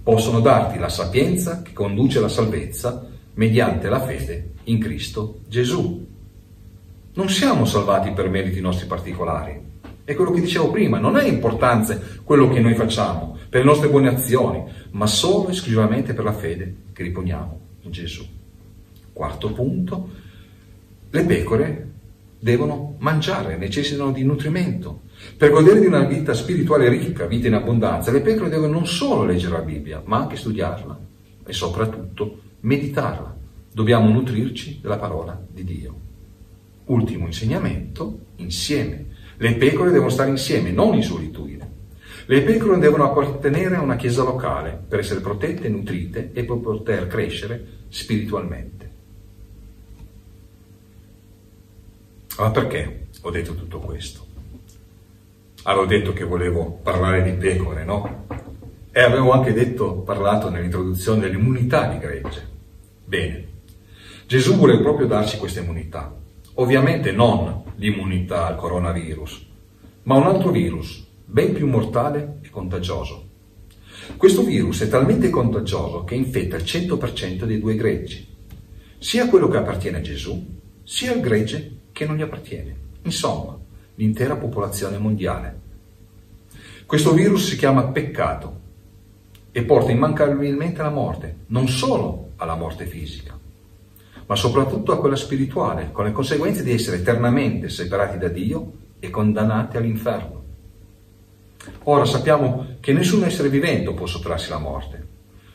possono 0.01 0.39
darti 0.39 0.79
la 0.79 0.89
sapienza 0.89 1.62
che 1.62 1.73
conduce 1.73 2.19
alla 2.19 2.29
salvezza 2.29 3.08
mediante 3.34 3.89
la 3.89 3.99
fede 3.99 4.51
in 4.65 4.79
Cristo 4.79 5.39
Gesù. 5.47 6.08
Non 7.13 7.29
siamo 7.29 7.65
salvati 7.65 8.12
per 8.12 8.29
meriti 8.29 8.62
nostri 8.62 8.88
particolari. 8.88 9.68
È 10.10 10.15
quello 10.15 10.32
che 10.32 10.41
dicevo 10.41 10.72
prima, 10.72 10.98
non 10.98 11.17
è 11.17 11.28
importante 11.28 12.02
quello 12.24 12.50
che 12.50 12.60
noi 12.60 12.74
facciamo, 12.74 13.38
per 13.48 13.60
le 13.60 13.67
nostre 13.67 13.89
buone 13.89 14.08
azioni, 14.08 14.63
ma 14.93 15.06
solo 15.06 15.50
e 15.50 15.52
esclusivamente 15.52 16.15
per 16.15 16.24
la 16.24 16.34
fede 16.34 16.78
che 16.93 17.04
riponiamo 17.04 17.60
in 17.82 17.91
Gesù. 17.91 18.26
Quarto 19.13 19.52
punto, 19.52 20.10
le 21.12 21.26
pecore 21.26 21.91
devono 22.39 22.95
mangiare, 22.98 23.56
necessitano 23.58 24.12
di 24.12 24.24
nutrimento. 24.24 25.02
Per 25.38 25.52
godere 25.52 25.80
di 25.80 25.86
una 25.86 26.06
vita 26.06 26.34
spirituale 26.34 26.89
ricca, 26.89 27.28
vita 27.28 27.45
in 27.45 27.54
abbondanza, 27.54 28.10
le 28.10 28.22
pecore 28.22 28.50
devono 28.50 28.72
non 28.72 28.88
solo 28.88 29.26
leggere 29.26 29.58
la 29.58 29.62
Bibbia, 29.62 30.02
ma 30.06 30.17
anche 30.17 30.38
studiarla 30.38 31.00
e 31.45 31.54
soprattutto 31.54 32.39
meditarla. 32.62 33.38
Dobbiamo 33.72 34.10
nutrirci 34.10 34.80
della 34.82 34.98
parola 34.98 35.39
di 35.48 35.63
Dio. 35.63 36.00
Ultimo 36.86 37.28
insegnamento, 37.28 38.22
insieme. 38.38 39.09
Le 39.41 39.54
pecore 39.56 39.91
devono 39.91 40.10
stare 40.10 40.30
insieme, 40.30 40.69
non 40.69 40.95
in 40.95 41.02
solitudine. 41.02 41.67
Le 42.25 42.41
pecore 42.41 42.78
devono 42.78 43.06
appartenere 43.06 43.78
a 43.78 43.82
una 43.82 43.95
chiesa 43.95 44.21
locale 44.21 44.78
per 44.86 44.99
essere 44.99 45.21
protette, 45.21 45.69
nutrite 45.69 46.32
e 46.34 46.43
per 46.43 46.58
poter 46.58 47.08
crescere 47.08 47.65
spiritualmente. 47.88 48.91
Ma 52.38 52.52
perché 52.52 53.08
ho 53.21 53.32
detto 53.32 53.56
tutto 53.56 53.80
questo? 53.80 54.25
Avevo 55.63 55.86
detto 55.86 56.12
che 56.12 56.25
volevo 56.25 56.78
parlare 56.84 57.23
di 57.23 57.32
pecore, 57.32 57.86
no? 57.86 58.25
E 58.91 59.02
avevo 59.02 59.32
anche 59.32 59.54
detto, 59.54 60.02
parlato 60.02 60.49
nell'introduzione 60.49 61.21
dell'immunità 61.21 61.88
di 61.88 61.97
gregge. 61.97 62.45
Bene, 63.06 63.47
Gesù 64.28 64.58
vuole 64.58 64.82
proprio 64.82 65.08
darci 65.08 65.38
questa 65.38 65.62
immunità. 65.62 66.13
Ovviamente 66.55 67.12
non 67.12 67.63
l'immunità 67.75 68.47
al 68.47 68.55
coronavirus, 68.57 69.47
ma 70.03 70.15
un 70.15 70.23
altro 70.23 70.51
virus, 70.51 71.05
ben 71.23 71.53
più 71.53 71.67
mortale 71.67 72.39
e 72.41 72.49
contagioso. 72.49 73.27
Questo 74.17 74.43
virus 74.43 74.81
è 74.81 74.89
talmente 74.89 75.29
contagioso 75.29 76.03
che 76.03 76.15
infetta 76.15 76.57
il 76.57 76.63
100% 76.63 77.45
dei 77.45 77.59
due 77.59 77.75
greggi, 77.75 78.27
sia 78.97 79.29
quello 79.29 79.47
che 79.47 79.57
appartiene 79.57 79.97
a 79.97 80.01
Gesù, 80.01 80.45
sia 80.83 81.13
il 81.13 81.21
gregge 81.21 81.77
che 81.93 82.05
non 82.05 82.17
gli 82.17 82.21
appartiene. 82.21 82.75
Insomma, 83.03 83.57
l'intera 83.95 84.35
popolazione 84.35 84.97
mondiale. 84.97 85.59
Questo 86.85 87.13
virus 87.13 87.47
si 87.47 87.55
chiama 87.55 87.85
peccato 87.88 88.59
e 89.51 89.63
porta 89.63 89.91
immancabilmente 89.91 90.81
alla 90.81 90.89
morte, 90.89 91.38
non 91.47 91.67
solo 91.69 92.31
alla 92.38 92.55
morte 92.55 92.85
fisica, 92.85 93.38
ma 94.29 94.35
soprattutto 94.35 94.91
a 94.91 94.99
quella 94.99 95.15
spirituale, 95.15 95.89
con 95.91 96.05
le 96.05 96.11
conseguenze 96.11 96.61
di 96.61 96.71
essere 96.71 96.97
eternamente 96.97 97.67
separati 97.67 98.19
da 98.19 98.27
Dio 98.27 98.73
e 98.99 99.09
condannati 99.09 99.75
all'inferno. 99.75 100.43
Ora 101.85 102.05
sappiamo 102.05 102.75
che 102.79 102.93
nessun 102.93 103.23
essere 103.23 103.49
vivente 103.49 103.91
può 103.91 104.05
sottrarsi 104.05 104.51
alla 104.51 104.61
morte, 104.61 105.07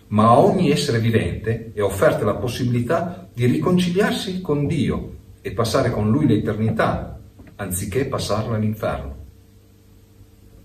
ma 0.08 0.24
a 0.24 0.40
ogni 0.40 0.72
essere 0.72 0.98
vivente 0.98 1.70
è 1.72 1.80
offerta 1.82 2.24
la 2.24 2.34
possibilità 2.34 3.28
di 3.32 3.46
riconciliarsi 3.46 4.40
con 4.40 4.66
Dio 4.66 5.14
e 5.40 5.52
passare 5.52 5.92
con 5.92 6.10
lui 6.10 6.26
l'eternità, 6.26 7.16
anziché 7.54 8.06
passarla 8.06 8.56
all'inferno. 8.56 9.16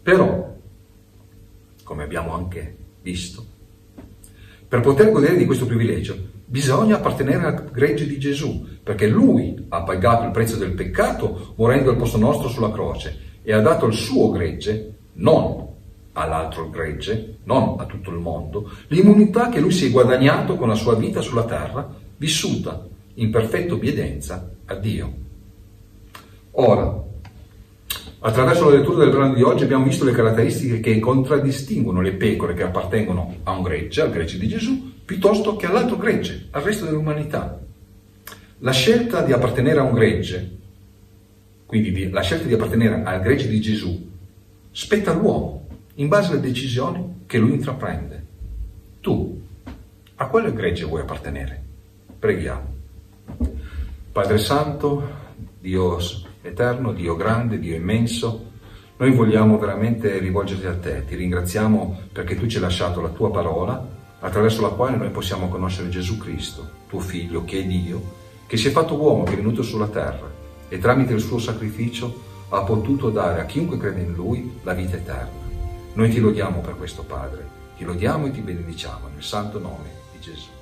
Però, 0.02 0.56
come 1.84 2.04
abbiamo 2.04 2.34
anche 2.34 2.76
visto, 3.04 3.46
per 4.68 4.80
poter 4.80 5.12
godere 5.12 5.38
di 5.38 5.46
questo 5.46 5.68
privilegio 5.68 6.38
bisogna 6.50 6.96
appartenere 6.96 7.46
al 7.46 7.70
gregge 7.72 8.08
di 8.08 8.18
Gesù, 8.18 8.68
perché 8.82 9.08
lui 9.08 9.66
ha 9.70 9.84
pagato 9.84 10.26
il 10.26 10.32
prezzo 10.32 10.56
del 10.58 10.72
peccato 10.72 11.54
morendo 11.58 11.92
al 11.92 11.96
posto 11.96 12.18
nostro 12.18 12.50
sulla 12.50 12.72
croce 12.72 13.38
e 13.44 13.54
ha 13.54 13.62
dato 13.62 13.86
il 13.86 13.94
suo 13.94 14.32
gregge, 14.32 14.94
non 15.14 15.68
all'altro 16.14 16.70
gregge, 16.72 17.38
non 17.44 17.76
a 17.78 17.86
tutto 17.86 18.10
il 18.10 18.18
mondo, 18.18 18.72
l'immunità 18.88 19.50
che 19.50 19.60
lui 19.60 19.72
si 19.72 19.86
è 19.86 19.92
guadagnato 19.92 20.56
con 20.56 20.68
la 20.68 20.76
sua 20.76 20.96
vita 20.96 21.22
sulla 21.22 21.46
terra, 21.46 21.88
vissuta 22.18 22.84
in 23.16 23.30
perfetta 23.30 23.76
obbedienza 23.76 24.50
a 24.66 24.74
Dio. 24.74 25.14
Ora, 26.52 27.04
attraverso 28.22 28.70
la 28.70 28.78
lettura 28.78 29.04
del 29.04 29.14
brano 29.14 29.36
di 29.36 29.44
oggi 29.44 29.64
abbiamo 29.64 29.86
visto 29.86 30.04
le 30.04 30.14
caratteristiche 30.14 30.80
che 30.80 31.00
contraddistinguono 31.00 32.02
le 32.02 32.14
pecore 32.14 32.56
che 32.56 32.64
appartengono 32.64 33.36
a 33.44 33.52
un 33.52 33.62
gregge, 33.62 34.02
al 34.02 34.10
gregge 34.10 34.40
di 34.40 34.48
Gesù, 34.48 34.98
piuttosto 35.10 35.56
che 35.56 35.66
all'altro 35.66 35.98
gregge, 35.98 36.50
al 36.52 36.62
resto 36.62 36.86
dell'umanità. 36.86 37.60
La 38.60 38.72
scelta 38.72 39.24
di 39.24 39.32
appartenere 39.32 39.80
a 39.80 39.84
un 39.84 39.94
gregge, 39.94 40.58
quindi 41.66 42.12
la 42.12 42.22
scelta 42.22 42.46
di 42.46 42.54
appartenere 42.54 43.02
al 43.04 43.20
gregge 43.20 43.48
di 43.48 43.60
Gesù, 43.60 44.08
spetta 44.70 45.10
all'uomo 45.10 45.68
in 45.96 46.10
base 46.10 46.34
alle 46.34 46.42
decisioni 46.42 47.24
che 47.26 47.40
lui 47.40 47.54
intraprende. 47.54 48.24
Tu, 49.00 49.42
a 50.14 50.28
quale 50.28 50.54
gregge 50.54 50.86
vuoi 50.86 51.02
appartenere? 51.02 51.60
Preghiamo. 52.20 52.76
Padre 54.12 54.38
Santo, 54.38 55.10
Dio 55.60 55.98
eterno, 56.44 56.94
Dio 56.94 57.16
grande, 57.16 57.58
Dio 57.58 57.76
immenso, 57.76 58.46
noi 58.98 59.10
vogliamo 59.10 59.58
veramente 59.58 60.20
rivolgerti 60.20 60.68
a 60.68 60.78
te, 60.78 61.04
ti 61.06 61.16
ringraziamo 61.16 62.00
perché 62.12 62.36
tu 62.36 62.46
ci 62.46 62.58
hai 62.58 62.62
lasciato 62.62 63.02
la 63.02 63.10
tua 63.10 63.32
parola 63.32 63.98
attraverso 64.20 64.62
la 64.62 64.70
quale 64.70 64.98
noi 64.98 65.10
possiamo 65.10 65.48
conoscere 65.48 65.90
Gesù 65.90 66.18
Cristo, 66.18 66.70
tuo 66.88 67.00
figlio 67.00 67.46
che 67.46 67.60
è 67.60 67.66
Dio, 67.66 68.18
che 68.48 68.58
si 68.58 68.68
è 68.68 68.72
fatto 68.72 68.96
uomo, 68.96 69.24
che 69.24 69.34
è 69.34 69.38
venuto 69.38 69.62
sulla 69.62 69.88
terra 69.88 70.30
e 70.68 70.78
tramite 70.78 71.14
il 71.14 71.22
suo 71.22 71.40
sacrificio 71.40 72.28
ha 72.50 72.62
potuto 72.64 73.10
dare 73.10 73.42
a 73.42 73.46
chiunque 73.46 73.78
crede 73.78 74.02
in 74.02 74.14
lui 74.14 74.60
la 74.64 74.74
vita 74.74 74.96
eterna. 74.96 75.48
Noi 75.94 76.10
ti 76.10 76.20
lodiamo 76.20 76.60
per 76.60 76.76
questo 76.76 77.04
Padre, 77.04 77.48
ti 77.78 77.84
lodiamo 77.84 78.28
e 78.28 78.32
ti 78.32 78.42
benediciamo 78.42 79.08
nel 79.14 79.24
santo 79.24 79.60
nome 79.60 79.90
di 80.12 80.20
Gesù. 80.20 80.59